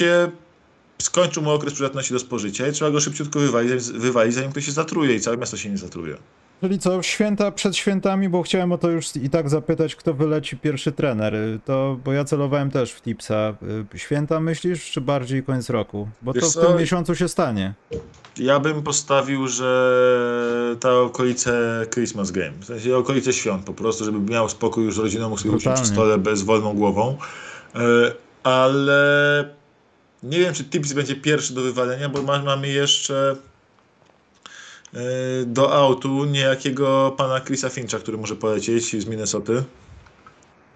[1.02, 4.72] skończył mu okres przydatności do spożycia i trzeba go szybciutko wywalić, wywalić, zanim ktoś się
[4.72, 6.16] zatruje i całe miasto się nie zatruje.
[6.60, 10.56] Czyli co, święta przed świętami, bo chciałem o to już i tak zapytać, kto wyleci
[10.56, 11.34] pierwszy trener.
[11.64, 13.54] To, bo ja celowałem też w tipsa.
[13.94, 16.08] Święta myślisz, czy bardziej koniec roku?
[16.22, 16.66] Bo Wiesz to w co?
[16.66, 17.74] tym miesiącu się stanie.
[18.36, 24.32] Ja bym postawił, że ta okolice Christmas Game, w sensie okolice świąt po prostu, żeby
[24.32, 27.16] miał spokój już z rodziną, mógł sobie usiąść przy stole bez wolną głową.
[27.74, 27.78] E,
[28.42, 29.57] Ale
[30.22, 33.36] nie wiem, czy Tips będzie pierwszy do wywalenia, bo ma- mamy jeszcze
[34.94, 34.98] e,
[35.46, 39.64] do autu niejakiego pana Chrisa Fincha, który może polecieć z Minnesoty.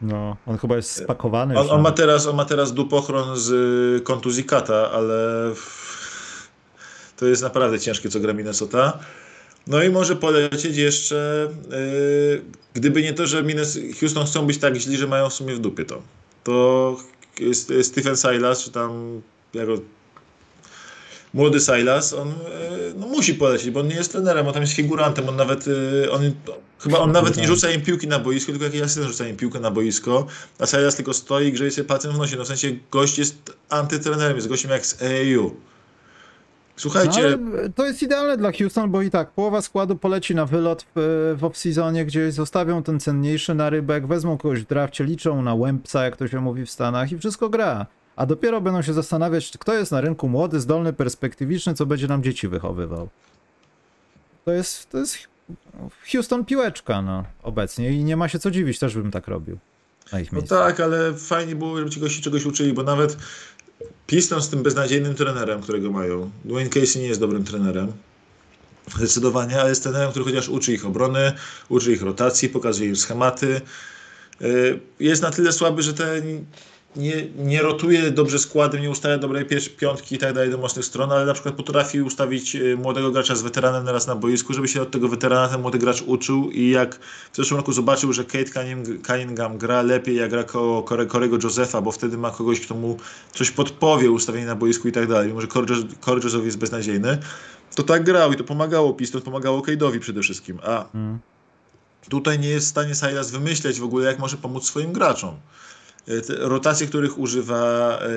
[0.03, 1.59] No, on chyba jest spakowany.
[1.59, 1.97] On, on, ma nawet.
[1.97, 5.51] teraz, on ma teraz dupochron z kontuzji kata, ale
[7.17, 8.99] to jest naprawdę ciężkie, co gra Minnesota.
[9.67, 12.43] No i może polecieć jeszcze, y,
[12.75, 15.59] gdyby nie to, że Minnes Houston chcą być tak źli, że mają w sumie w
[15.59, 16.03] dupie to.
[16.45, 16.97] To
[17.83, 19.23] Stephen Silas, czy tam
[19.55, 19.73] jako
[21.35, 22.35] młody Silas, on y,
[22.97, 26.13] no, musi polecieć, bo on nie jest trenerem, on tam jest figurantem, on nawet, y,
[26.13, 26.21] on,
[26.79, 29.61] chyba on nawet nie rzuca im piłki na boisko, tylko jakiś asystent rzuca im piłkę
[29.61, 30.27] na boisko,
[30.59, 33.57] a Silas tylko stoi i grzeje sobie palcem w nosie, no w sensie gość jest
[33.69, 34.99] antytrenerem, jest gościem jak z.
[35.37, 35.51] No,
[36.77, 37.39] Słuchajcie, ale
[37.75, 41.43] to jest idealne dla Houston, bo i tak połowa składu poleci na wylot w, w
[41.43, 46.29] off-seasonie, gdzieś zostawią ten cenniejszy narybek, wezmą kogoś w drafcie, liczą na łępca, jak to
[46.29, 47.87] się mówi w Stanach i wszystko gra.
[48.17, 52.23] A dopiero będą się zastanawiać, kto jest na rynku młody, zdolny, perspektywiczny, co będzie nam
[52.23, 53.09] dzieci wychowywał.
[54.45, 55.17] To jest, to jest
[56.13, 59.59] Houston piłeczka, no, obecnie i nie ma się co dziwić, też bym tak robił.
[60.13, 60.55] na ich No miejscu.
[60.55, 63.17] tak, ale fajnie było, żeby ci gości czegoś uczyli, bo nawet
[64.07, 66.31] Piston z tym beznadziejnym trenerem, którego mają.
[66.45, 67.93] Dwayne Casey nie jest dobrym trenerem.
[68.97, 71.33] Zdecydowanie, ale jest trenerem, który chociaż uczy ich obrony,
[71.69, 73.61] uczy ich rotacji, pokazuje im schematy.
[74.41, 76.23] Yy, Jest na tyle słaby, że te
[76.97, 79.47] nie, nie rotuje dobrze składem, nie ustawia dobrej
[79.79, 83.35] piątki i tak dalej do mocnych stron, ale na przykład potrafi ustawić yy, młodego gracza
[83.37, 86.71] z weteranem naraz na boisku, żeby się od tego weterana ten młody gracz uczył i
[86.71, 86.95] jak
[87.33, 91.81] w zeszłym roku zobaczył, że Kate Cunningham- gra lepiej jak gra koło Kore- Korego Josepha,
[91.81, 92.97] bo wtedy ma kogoś, kto mu
[93.35, 96.59] coś podpowie, ustawienie na boisku i tak dalej, mimo że Corey Jo- Corey Joseph jest
[96.59, 97.19] beznadziejny,
[97.75, 101.19] to tak grał i to pomagało Piston, pomagało Cade'owi przede wszystkim, a Mm.
[102.09, 105.35] Tutaj nie jest w stanie Silas wymyśleć w ogóle, jak może pomóc swoim graczom.
[106.09, 108.09] E, Te rotacje, których używa, e,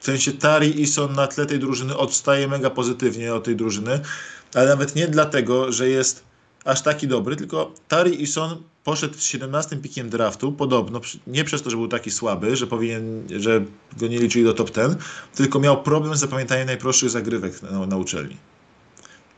[0.00, 4.00] w sensie Tari Ison na tle tej drużyny odstaje mega pozytywnie od tej drużyny,
[4.54, 6.24] ale nawet nie dlatego, że jest
[6.64, 11.70] aż taki dobry, tylko Tari Ison poszedł z 17 pikiem draftu, podobno, nie przez to,
[11.70, 13.64] że był taki słaby, że powinien, że
[13.98, 14.98] go nie liczyli do top 10,
[15.34, 18.36] tylko miał problem z zapamiętaniem najprostszych zagrywek na, na uczelni.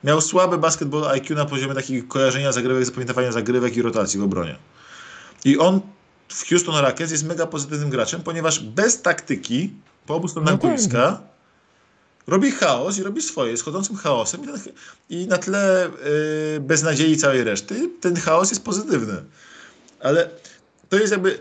[0.04, 4.56] Miał słabe basketball IQ na poziomie takiego kojarzenia zagrywek, zapamiętywania zagrywek i rotacji w obronie.
[5.44, 5.80] I on
[6.34, 9.72] w Houston Rockets jest mega pozytywnym graczem, ponieważ bez taktyki
[10.06, 11.20] po obu stronach No boiska
[12.26, 14.58] robi chaos i robi swoje, z chodzącym chaosem i, ten,
[15.10, 15.90] i na tle
[16.54, 19.22] yy, beznadziei całej reszty ten chaos jest pozytywny.
[20.00, 20.30] Ale
[20.88, 21.38] to jest jakby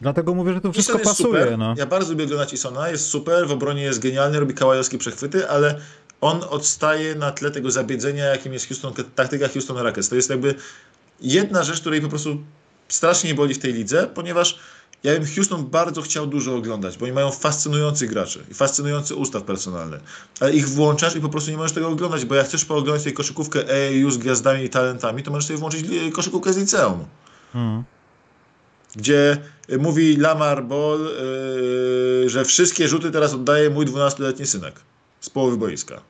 [0.00, 1.42] Dlatego mówię, że to wszystko jest pasuje.
[1.42, 1.58] super.
[1.58, 1.74] No.
[1.78, 5.80] Ja bardzo lubię oglądać Isona, jest super, w obronie jest genialny, robi kałajowskie przechwyty, ale
[6.20, 10.08] on odstaje na tle tego zabiedzenia, jakim jest Houston, taktyka Houston Rockets.
[10.08, 10.54] To jest jakby
[11.20, 12.38] jedna rzecz, której po prostu
[12.94, 14.58] strasznie nie boli w tej lidze, ponieważ
[15.02, 19.42] ja bym Houston bardzo chciał dużo oglądać, bo oni mają fascynujących graczy i fascynujący ustaw
[19.42, 20.00] personalny.
[20.40, 23.12] Ale ich włączasz i po prostu nie możesz tego oglądać, bo jak chcesz pooglądać tej
[23.12, 27.04] koszykówkę EAU z gwiazdami i talentami, to możesz sobie włączyć koszykówkę z liceum
[27.54, 27.84] Mm.
[28.96, 29.38] gdzie
[29.78, 31.00] mówi Lamar Ball,
[32.22, 34.80] yy, że wszystkie rzuty teraz oddaje mój 12-letni synek
[35.20, 36.00] z połowy boiska.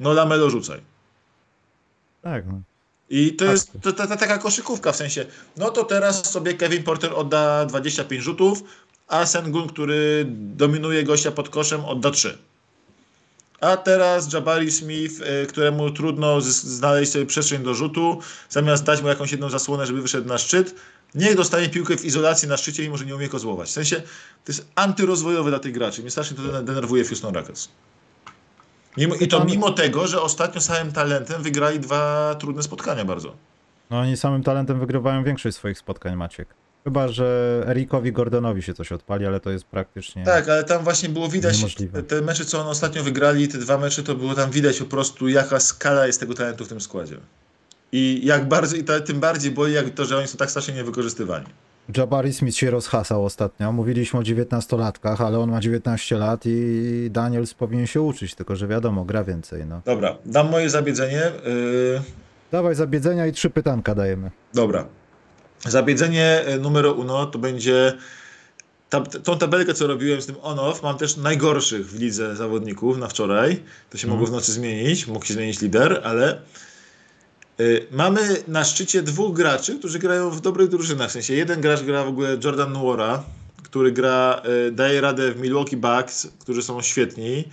[0.00, 0.80] No Lamelo rzucaj.
[2.22, 2.62] Tak, no.
[3.14, 3.52] I to Tak.
[3.52, 8.22] jest ta, ta, taka koszykówka w sensie, no to teraz sobie Kevin Porter odda 25
[8.22, 8.62] rzutów,
[9.08, 12.38] a Sengun, który dominuje gościa pod koszem, odda 3.
[13.60, 18.18] A teraz Jabari Smith, y, któremu trudno znaleźć sobie przestrzeń do rzutu,
[18.50, 20.74] zamiast dać mu jakąś jedną zasłonę, żeby wyszedł na szczyt,
[21.14, 23.68] niech dostanie piłkę w izolacji na szczycie i może nie umie kozłować.
[23.68, 23.96] W sensie,
[24.44, 26.00] to jest antyrozwojowe dla tych graczy.
[26.02, 27.68] Mnie strasznie to denerwuje w Houston Rockets.
[28.96, 33.34] Mimo, I to mimo tego, że ostatnio samym talentem wygrali dwa trudne spotkania bardzo.
[33.90, 36.48] no oni samym talentem wygrywają większość swoich spotkań, Maciek.
[36.84, 40.24] Chyba, że Erikowi Gordonowi się coś odpali, ale to jest praktycznie...
[40.24, 42.02] Tak, ale tam właśnie było widać, Niemożliwe.
[42.02, 45.28] te mecze, co on ostatnio wygrali, te dwa mecze, to było tam widać po prostu,
[45.28, 47.16] jaka skala jest tego talentu w tym składzie.
[47.92, 50.74] I jak bardzo, i to, tym bardziej boli, jak to, że oni są tak strasznie
[50.74, 51.46] niewykorzystywani.
[51.96, 53.72] Jabari Smith się rozhasał ostatnio.
[53.72, 58.66] Mówiliśmy o 19-latkach, ale on ma 19 lat i Daniels powinien się uczyć, tylko że
[58.68, 59.66] wiadomo, gra więcej.
[59.66, 59.80] No.
[59.84, 61.22] Dobra, dam moje zabiedzenie.
[61.46, 62.02] Yy,
[62.52, 64.30] Dawaj zabiedzenia i trzy pytanka dajemy.
[64.54, 64.86] dobra.
[65.68, 67.92] Zabiedzenie y, numero uno to będzie
[68.90, 73.08] ta, tą tabelkę, co robiłem z tym on-off, mam też najgorszych w lidze zawodników na
[73.08, 73.62] wczoraj.
[73.90, 74.10] To się Mhm.
[74.10, 76.40] mogło w nocy zmienić, mógł się zmienić lider, ale
[77.90, 81.08] mamy na szczycie dwóch graczy, którzy grają w dobrych drużynach.
[81.10, 83.24] W sensie jeden gracz gra w ogóle Jordan Nuora,
[83.62, 87.44] który gra, y, daje radę w Milwaukee Bucks, którzy są świetni.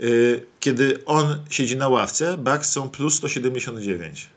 [0.00, 4.28] Y, kiedy on siedzi na ławce, Bucks są plus 179.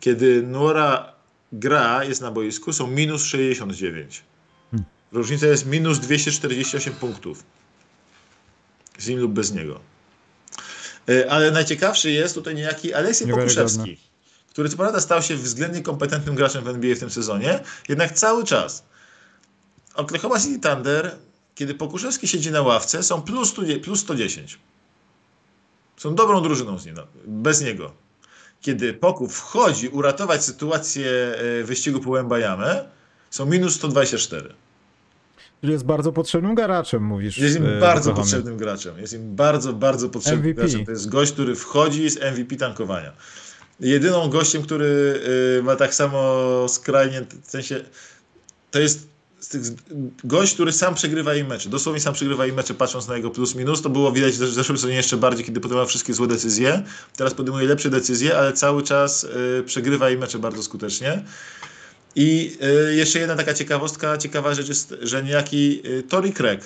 [0.00, 1.12] Kiedy Nuora
[1.52, 4.22] gra, jest na boisku, są minus 69.
[4.70, 4.86] Hmm.
[5.12, 7.44] Różnica jest minus 248 punktów.
[8.98, 9.80] Z nim lub bez niego.
[11.10, 13.28] E, Ale najciekawszy jest tutaj niejaki Aleksiej.
[13.28, 13.98] Pokuszewski,
[14.48, 18.44] który co prawda stał się względnie kompetentnym graczem w NBA w tym sezonie, jednak cały
[18.44, 18.84] czas
[19.94, 21.16] Oklahoma City Thunder,
[21.54, 24.58] kiedy Pokuszewski siedzi na ławce, są plus, 100 plus 110.
[25.96, 27.92] Są dobrą drużyną z nim, no, bez niego.
[28.60, 31.10] Kiedy Poków wchodzi uratować sytuację
[31.60, 32.84] e, wyścigu po Łębajamę,
[33.30, 34.54] są minus 124.
[35.60, 37.38] Czyli jest bardzo potrzebnym garaczem, mówisz.
[37.38, 38.98] Jest im e, bardzo potrzebnym graczem.
[38.98, 40.62] Jest im bardzo, bardzo potrzebnym MVP.
[40.62, 40.84] graczem.
[40.84, 43.12] To jest gość, który wchodzi z MVP tankowania.
[43.80, 45.20] Jedyną gościem, który
[45.58, 47.84] y, ma tak samo skrajnie, w sensie
[48.70, 49.08] to jest
[49.48, 49.62] tych,
[50.24, 51.68] gość, który sam przegrywa im mecze.
[51.68, 53.82] Dosłownie sam przegrywa im mecze, patrząc na jego plus minus.
[53.82, 56.82] To było widać w zeszłym sezonie jeszcze bardziej, kiedy podejmował wszystkie złe decyzje.
[57.16, 61.24] Teraz podejmuje lepsze decyzje, ale cały czas y, przegrywa im mecze bardzo skutecznie.
[62.16, 62.56] I
[62.90, 66.60] y, jeszcze jedna taka ciekawostka, ciekawa rzecz jest, że niejaki y, Tory Craig,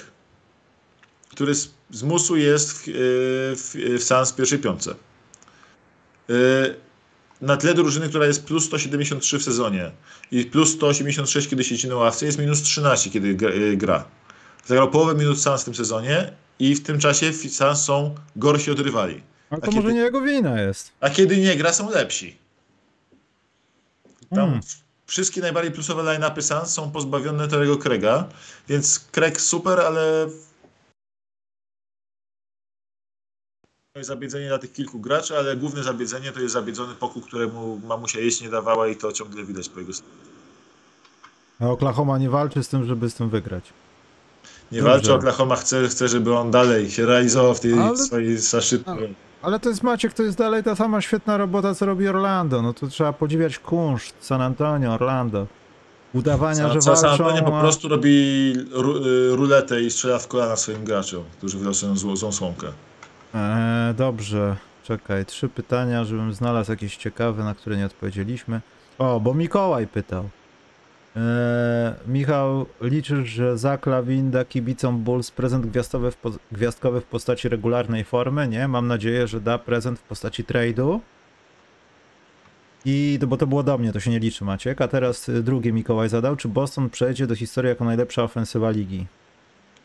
[1.30, 2.92] który z, z musu jest w, y,
[3.56, 4.94] w, w Suns w pierwszej piątce.
[6.30, 6.74] Y,
[7.40, 9.90] na tle drużyny, która jest plus 173 w sezonie
[10.30, 14.04] i plus 186, kiedy siedzi na ławce, jest minus 13, kiedy gra- gra.
[14.66, 18.80] Zagrał połowę minut Suns w tym sezonie i w tym czasie Suns są gorsi od
[18.80, 19.22] rywali.
[19.50, 20.92] Ale A to może kiedy- nie jego wina jest.
[21.00, 22.38] A kiedy nie gra, są lepsi.
[24.30, 24.60] Tam Hmm.
[25.06, 28.28] Wszystkie najbardziej plusowe line-upy Suns są pozbawione tego Craiga,
[28.68, 30.28] więc Craig super, ale
[34.00, 38.40] zabiedzenie dla tych kilku graczy, ale główne zabiedzenie to jest zabiedzony pokój, któremu mamusia jeść
[38.40, 40.14] nie dawała i to ciągle widać po jego stronie.
[41.60, 43.64] A Oklahoma nie walczy z tym, żeby z tym wygrać.
[44.72, 44.92] Nie Dobrze.
[44.92, 48.98] walczy Oklahoma, chce, chce, żeby on dalej się realizował w tej Ale- swojej zaszczytnej.
[48.98, 49.08] Ale-
[49.44, 52.62] Ale to jest Maciek, to jest dalej ta sama świetna robota, co robi Orlando.
[52.62, 55.46] No to trzeba podziwiać kunszt San Antonio, Orlando.
[56.14, 60.28] Udawania, że San, San walczą, Antonio po prostu robi ru, y, ruletę i strzela w
[60.28, 62.66] kolana swoim graczom, którzy wylosują złą, złą słomkę.
[63.34, 68.60] Eee, dobrze, czekaj, trzy pytania, żebym znalazł jakieś ciekawe, na które nie odpowiedzieliśmy.
[68.98, 70.28] O, bo Mikołaj pytał.
[71.16, 71.22] Eee,
[72.06, 76.16] Michał, liczysz, że Zach Lawin da kibicom Bulls prezent gwiazdowy w,
[76.52, 78.48] gwiazdkowy w postaci regularnej formy?
[78.48, 81.00] Nie, mam nadzieję, że da prezent w postaci trade'u.
[82.84, 84.80] I, to- bo to było do mnie, to się nie liczy Maciek.
[84.80, 89.06] A teraz y, drugie Mikołaj zadał, czy Boston przejdzie do historii jako najlepsza ofensywa ligi?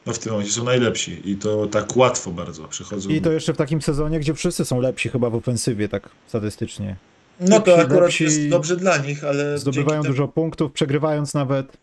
[0.05, 3.09] No w tym momencie są najlepsi i to tak łatwo bardzo przychodzą.
[3.09, 6.95] I to jeszcze w takim sezonie, gdzie wszyscy są lepsi chyba w ofensywie, tak statystycznie.
[7.39, 11.77] No to akurat jest dobrze dla nich, ale Zdobywają dużo punktów, przegrywając nawet.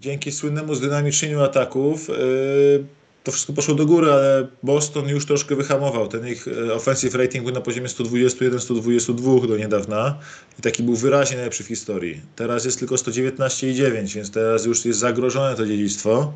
[0.00, 2.84] dzięki słynnemu zdynamicznieniu ataków yy,
[3.24, 6.08] to wszystko poszło do góry, ale Boston już troszkę wyhamował.
[6.08, 10.18] Ten ich e, offensive rating był na poziomie 121-122 do niedawna
[10.58, 12.20] i taki był wyraźnie najlepszy w historii.
[12.36, 16.32] Teraz jest tylko 119,9, więc teraz już jest zagrożone to dziedzictwo.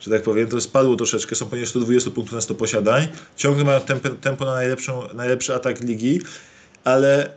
[0.00, 3.08] Że tak powiem, to spadło troszeczkę, są poniżej 120 punktów na 100 posiadań.
[3.36, 6.20] Ciągle mają tempo, tempo na najlepszą, najlepszy atak ligi,
[6.84, 7.30] ale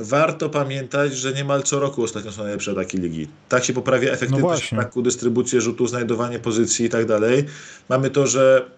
[0.00, 3.28] warto pamiętać, że niemal co roku ostatnio są najlepsze ataki ligi.
[3.48, 4.78] Tak się poprawia efektywność właśnie.
[4.78, 7.44] ataku, dystrybucję rzutów, znajdowanie pozycji i tak dalej.
[7.88, 8.70] Mamy to, że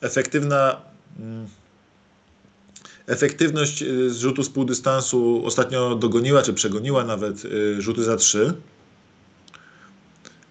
[0.00, 0.80] efektywna
[1.18, 1.46] mm,
[3.06, 8.54] efektywność y, z rzutu z półdystansu ostatnio dogoniła, czy przegoniła nawet y, rzuty za trzy,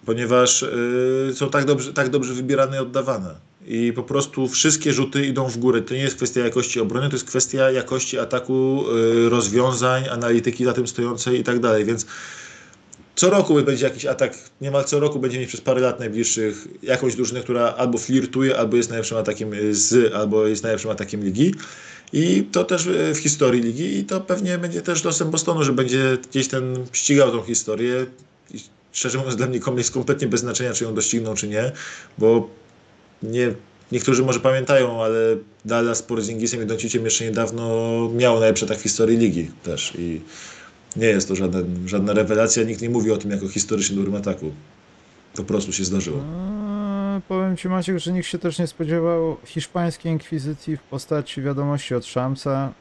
[0.04, 3.34] ponieważ y, są tak dobrze, tak dobrze wybierane i oddawane.
[3.70, 5.82] I po prostu wszystkie rzuty idą w górę.
[5.82, 8.84] To nie jest kwestia jakości obrony, to jest kwestia jakości ataku,
[9.26, 11.84] y, rozwiązań, analityki za tym stojącej i tak dalej.
[11.84, 12.06] Więc
[13.16, 17.14] co roku będzie jakiś atak, niemal co roku będziemy mieć przez parę lat najbliższych jakąś
[17.14, 21.54] drużynę, która albo flirtuje, albo jest najlepszym atakiem y, z, albo jest najlepszym atakiem ligi.
[22.12, 25.72] I to też y, w historii ligi i to pewnie będzie też losem Bostonu, że
[25.72, 28.06] będzie gdzieś ten ścigał tą historię.
[28.50, 28.60] I
[28.92, 31.72] szczerze mówiąc, dla mnie jest kompletnie bez znaczenia, czy ją dościgną, czy nie,
[32.18, 32.50] bo
[33.22, 33.54] nie,
[33.92, 35.18] niektórzy może pamiętają, ale
[35.64, 37.64] Dallas z Porzingisem i Donciciem jeszcze niedawno
[38.14, 40.20] miało najlepszy atak w historii ligi też i
[40.96, 44.52] nie jest to żaden, żadna rewelacja, nikt nie mówi o tym jako historycznie dobrym ataku.
[45.36, 46.18] Po prostu się zdarzyło.
[46.18, 51.94] Eee, powiem ci Maciek, że nikt się też nie spodziewał hiszpańskiej inkwizycji w postaci wiadomości
[51.94, 52.72] od Szamsa,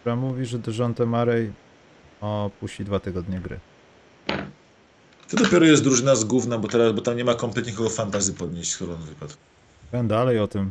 [0.00, 1.52] która mówi, że Dejounte Murray
[2.20, 3.60] opuści dwa tygodnie gry.
[5.30, 8.34] To dopiero jest drużyna z gówna, bo teraz, bo tam nie ma kompletnie kogo fantazy
[8.34, 9.34] podnieść, skoro on wypadł.
[9.90, 10.70] Powiem dalej o tym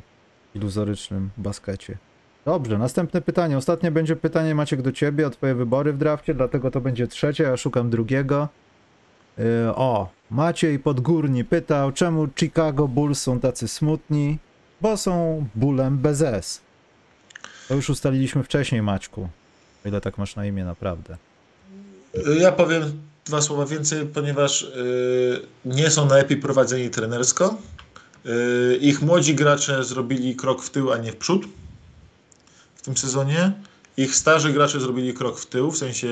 [0.56, 1.98] iluzorycznym baskecie.
[2.46, 3.58] Dobrze, następne pytanie.
[3.58, 7.44] Ostatnie będzie pytanie Maciek do ciebie o twoje wybory w drafcie, dlatego to będzie trzecie,
[7.44, 8.48] ja szukam drugiego.
[9.38, 9.46] Yy,
[9.76, 14.38] o, Maciej Podgórni pytał, czemu Chicago Bulls są tacy smutni?
[14.82, 16.62] Bo są bólem bez S.
[17.68, 19.30] To już ustaliliśmy wcześniej, Maćku.
[19.86, 21.18] O ile tak masz na imię, naprawdę.
[22.40, 22.84] Ja powiem
[23.26, 27.58] dwa słowa więcej, ponieważ y, nie są najlepiej prowadzeni trenersko.
[28.26, 31.46] Y, ich młodzi gracze zrobili krok w tył, a nie w przód
[32.76, 33.52] w tym sezonie.
[33.98, 36.08] Ich starzy gracze zrobili krok w tył, w sensie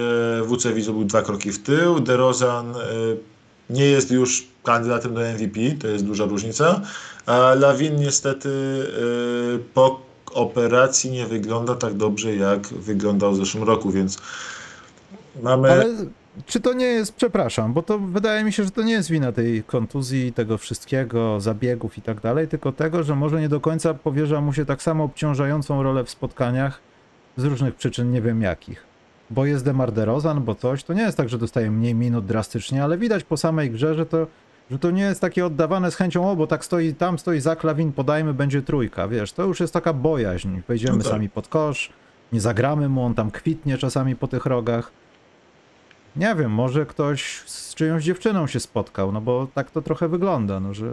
[0.47, 1.99] WCW zrobił dwa kroki w tył.
[1.99, 2.77] DeRozan y,
[3.69, 6.81] nie jest już kandydatem do MVP, to jest duża różnica.
[7.25, 13.91] A Lawin niestety y, po operacji nie wygląda tak dobrze, jak wyglądał w zeszłym roku,
[13.91, 14.17] więc
[15.43, 15.71] mamy...
[15.71, 15.85] Ale
[16.45, 19.31] czy to nie jest, przepraszam, bo to wydaje mi się, że to nie jest wina
[19.31, 23.93] tej kontuzji, tego wszystkiego, zabiegów i tak dalej, tylko tego, że może nie do końca
[23.93, 26.79] powierza mu się tak samo obciążającą rolę w spotkaniach
[27.37, 28.83] z różnych przyczyn, nie wiem jakich.
[29.29, 32.83] Bo jest Demar DeRozan, bo coś, to nie jest tak, że dostaje mniej minut drastycznie,
[32.83, 34.27] ale widać po samej grze, że to,
[34.71, 37.55] że to nie jest takie oddawane z chęcią, o, bo tak stoi, tam stoi za
[37.55, 41.13] klawin, podajmy, będzie trójka, wiesz, to już jest taka bojaźń, wejdziemy No tak.
[41.13, 41.89] sami pod kosz,
[42.31, 44.91] nie zagramy mu, on tam kwitnie czasami po tych rogach.
[46.17, 50.59] Nie wiem, może ktoś z czyjąś dziewczyną się spotkał, no bo tak to trochę wygląda,
[50.59, 50.85] no że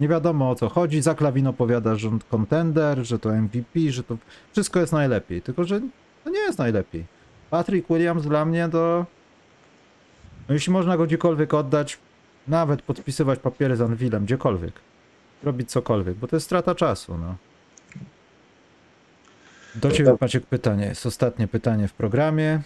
[0.00, 1.02] nie wiadomo o co chodzi.
[1.02, 4.16] Zaklawin opowiada, że on kontender, że to MVP, że to
[4.52, 5.80] wszystko jest najlepiej, tylko że
[6.24, 7.04] to nie jest najlepiej.
[7.50, 9.06] Patrick Williams dla mnie to...
[10.48, 11.98] No jeśli można go gdziekolwiek oddać,
[12.48, 14.72] nawet podpisywać papiery z Anvilem, gdziekolwiek.
[15.42, 17.34] Robić cokolwiek, bo to jest strata czasu, no.
[19.74, 20.86] Do ciebie, Maciek, pytanie.
[20.86, 22.62] Jest ostatnie pytanie w programie.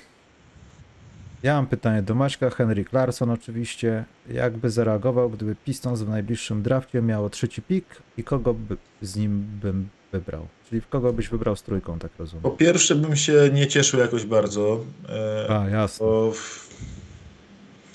[1.44, 2.50] Ja mam pytanie do Maćka.
[2.50, 4.04] Henrik Larsson oczywiście.
[4.30, 7.84] Jakby zareagował, gdyby Pistons w najbliższym drafcie miało trzeci pik
[8.16, 10.46] i kogo by z nim bym wybrał?
[10.68, 12.42] Czyli w kogo byś wybrał z trójką, tak rozumiem?
[12.42, 16.06] Po pierwsze bym się nie cieszył jakoś bardzo, e, A, jasne.
[16.06, 16.68] bo w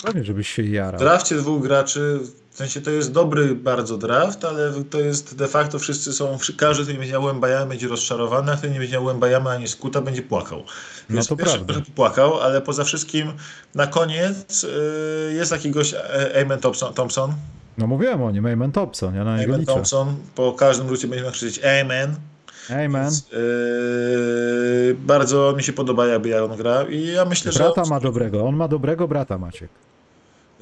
[0.02, 1.00] Pewnie, żebyś się jarał.
[1.00, 2.20] drafcie dwóch graczy,
[2.50, 6.82] w sensie to jest dobry bardzo draft, ale to jest de facto wszyscy są, każdy,
[6.82, 10.00] kto nie będzie miał Łębajamy będzie rozczarowany, a kto nie będzie miał Łębajamy ani Skuta
[10.00, 10.58] będzie płakał.
[10.58, 11.84] No Więc to pierwszy, prawda.
[11.94, 13.32] płakał, ale poza wszystkim
[13.74, 17.32] na koniec y, jest taki gość e, Amen Thompson, Thompson.
[17.78, 19.72] No mówiłem o nim, Amen Thompson, ja na niego Amen liczę.
[19.72, 20.16] Thompson.
[20.34, 22.16] Po każdym rucie będziemy krzyczeć Amen.
[22.70, 23.02] Amen.
[23.02, 27.90] Więc, y, bardzo mi się podoba jakby jak on gra i ja myślę, Brata że
[27.90, 29.70] ma dobrego, on ma dobrego brata, Maciek.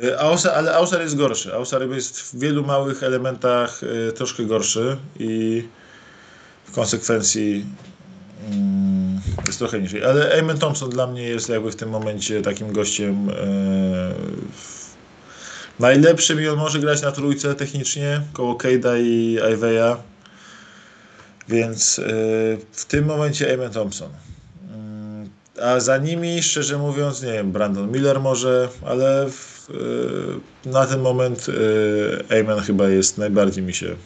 [0.04, 1.54] Y, Ausa, ale Ausar jest gorszy.
[1.54, 5.62] Ausar jest w wielu małych elementach y, troszkę gorszy i
[6.64, 7.66] w konsekwencji
[8.50, 10.04] mm, jest trochę niżej.
[10.04, 13.28] Ale Eamon Thompson dla mnie jest jakby w tym momencie takim gościem
[14.52, 14.88] w-
[15.80, 19.96] najlepszym i on może grać na trójce technicznie koło Cade'a i Iveya.
[21.48, 22.00] Więc
[22.72, 24.10] w tym momencie Eamon Thompson.
[24.74, 25.30] Mm,
[25.62, 29.26] A za nimi, szczerze mówiąc, nie wiem, Brandon Miller może, ale
[30.66, 33.96] na ten moment y, Amen chyba jest najbardziej mi się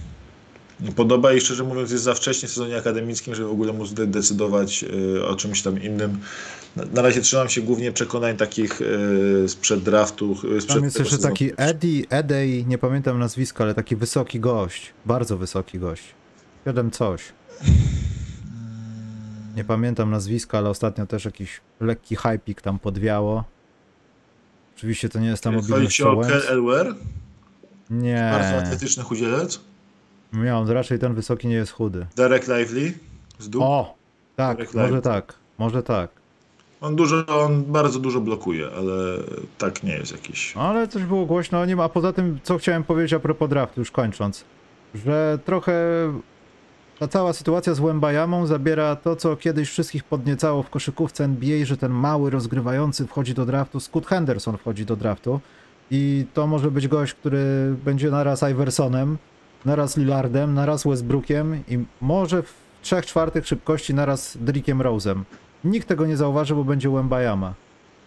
[0.97, 4.07] podoba i szczerze mówiąc jest za wcześnie w sezonie akademickim, żeby w ogóle móc de-
[4.07, 4.85] decydować
[5.17, 6.19] y, o czymś tam innym.
[6.93, 8.81] Na, razie trzymam się głównie przekonań takich
[9.47, 10.37] sprzed draftu.
[10.37, 11.35] Sprzed Tam jest jeszcze sezonu.
[11.35, 14.93] taki Eddie, Edej, nie pamiętam nazwiska, ale taki wysoki gość.
[15.07, 16.03] Bardzo wysoki gość.
[16.65, 17.23] Siedem coś.
[19.57, 23.45] Nie pamiętam nazwiska, ale ostatnio też jakiś lekki hypik tam podwiało.
[24.77, 26.21] Oczywiście to nie jest tam Chodzi mobilność ci o.
[26.21, 27.05] Kel Elwer, bardzo
[27.91, 29.61] Nie, atletyczny chudzielec.
[30.33, 32.07] nie, on raczej ten wysoki nie jest chudy.
[32.17, 32.93] Derek Lively
[33.39, 33.63] z dół.
[33.65, 33.95] O,
[34.37, 35.03] tak, Derek może Lively.
[35.03, 36.11] tak, może tak.
[36.81, 38.95] On dużo, on bardzo dużo blokuje, ale
[39.59, 40.57] tak nie jest jakiś.
[40.57, 43.81] Ale coś było głośno o nim, a poza tym, co chciałem powiedzieć a propos draftu,
[43.81, 44.45] już kończąc,
[44.95, 45.75] że trochę
[47.03, 51.77] ta cała sytuacja z Łębajamą zabiera to, co kiedyś wszystkich podniecało w koszykówce NBA, że
[51.77, 55.41] ten mały rozgrywający wchodzi do draftu, Scott Henderson wchodzi do draftu
[55.91, 59.19] i to może być gość, który będzie naraz Iversonem,
[59.65, 65.23] naraz Lillardem, naraz Westbrookiem i może w trzech czwartych szybkości naraz Drickiem Rose'em.
[65.65, 67.55] Nikt tego nie zauważy, bo będzie Łębajama.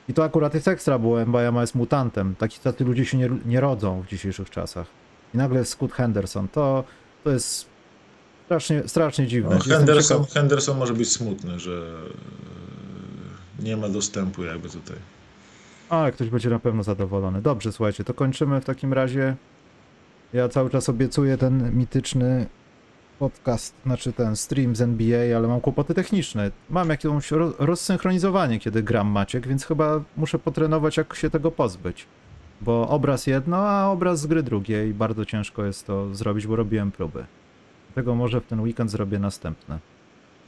[0.09, 2.35] I to akurat jest ekstra, bo Mbayama jest mutantem.
[2.35, 4.87] Taki tacy ludzie się nie, nie rodzą w dzisiejszych czasach.
[5.33, 6.47] I nagle Scott Henderson.
[6.47, 6.83] To,
[7.23, 7.74] to jest
[8.45, 9.55] strasznie, strasznie dziwne.
[9.55, 11.71] No, Henderson, ciekaw- Henderson może być smutny, że
[13.59, 14.97] e, nie ma dostępu jakby tutaj.
[15.89, 17.41] Ale ktoś będzie na pewno zadowolony.
[17.41, 19.35] Dobrze, słuchajcie, to kończymy w takim razie.
[20.33, 22.45] Ja cały czas obiecuję ten mityczny
[23.19, 26.51] podcast, znaczy ten stream z NBA, ale mam kłopoty techniczne.
[26.69, 32.05] Mam jakieś ro- rozsynchronizowanie, kiedy gram Maciek, więc chyba muszę potrenować, jak się tego pozbyć.
[32.61, 36.55] Bo obraz jedno, a obraz z gry drugie i bardzo ciężko jest to zrobić, bo
[36.55, 37.25] robiłem próby.
[37.95, 39.79] Dlatego może w ten weekend zrobię następne.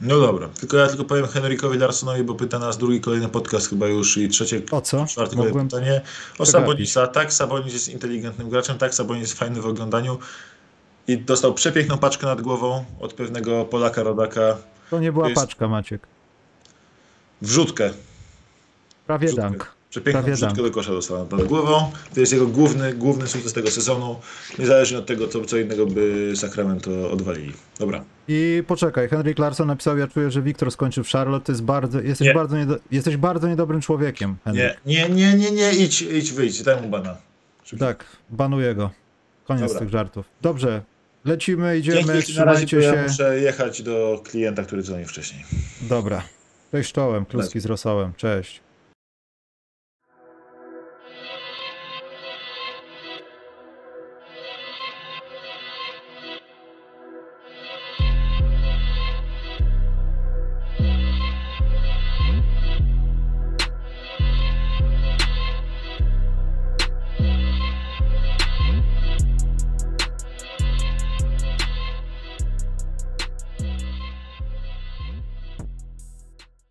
[0.00, 3.86] No dobra, tylko ja tylko powiem Henrykowi Larsonowi, bo pyta nas drugi kolejny podcast chyba
[3.86, 5.06] już i trzecie, O co?
[5.06, 5.68] czwarte Mogłem...
[5.68, 6.00] pytanie.
[6.38, 6.50] O przegapić.
[6.52, 7.06] Sabonisa.
[7.06, 10.18] Tak, Sabonis jest inteligentnym graczem, tak, Sabonis jest fajny w oglądaniu
[11.08, 14.56] i dostał przepiękną paczkę nad głową od pewnego Polaka rodaka.
[14.90, 16.06] To nie była jest- paczka, Maciek.
[17.42, 17.90] Wrzutkę.
[19.06, 19.42] Prawie Wrzutkę.
[19.42, 19.72] dank.
[19.90, 20.56] Przepiękną dank.
[20.56, 21.90] do kosza dostał nad głową.
[22.14, 24.16] To jest jego główny, główny sukces tego sezonu,
[24.58, 27.52] niezależnie od tego, co, co innego by Sacramento odwalili.
[27.78, 28.04] Dobra.
[28.28, 32.00] I poczekaj, Henryk Larson napisał, ja czuję, że Wiktor skończy w Charlotte, to jest bardzo,
[32.00, 32.34] jesteś, Nie.
[32.34, 34.80] bardzo, niedo, jesteś bardzo niedobrym człowiekiem, Henryk.
[34.86, 37.16] Nie, nie, nie, nie, nie, idź, idź, wyjdź, daj mu bana.
[37.78, 38.90] Tak, banuję go.
[39.44, 39.78] Koniec Dobra.
[39.78, 40.26] tych żartów.
[40.42, 40.82] Dobrze,
[41.24, 42.86] lecimy, idziemy, Dzięki, trzymajcie się.
[42.86, 45.44] ja muszę jechać do klienta, który dzwonił wcześniej.
[45.80, 46.22] Dobra.
[46.72, 48.60] Cześć czołem, kluski z rosołem, cześć.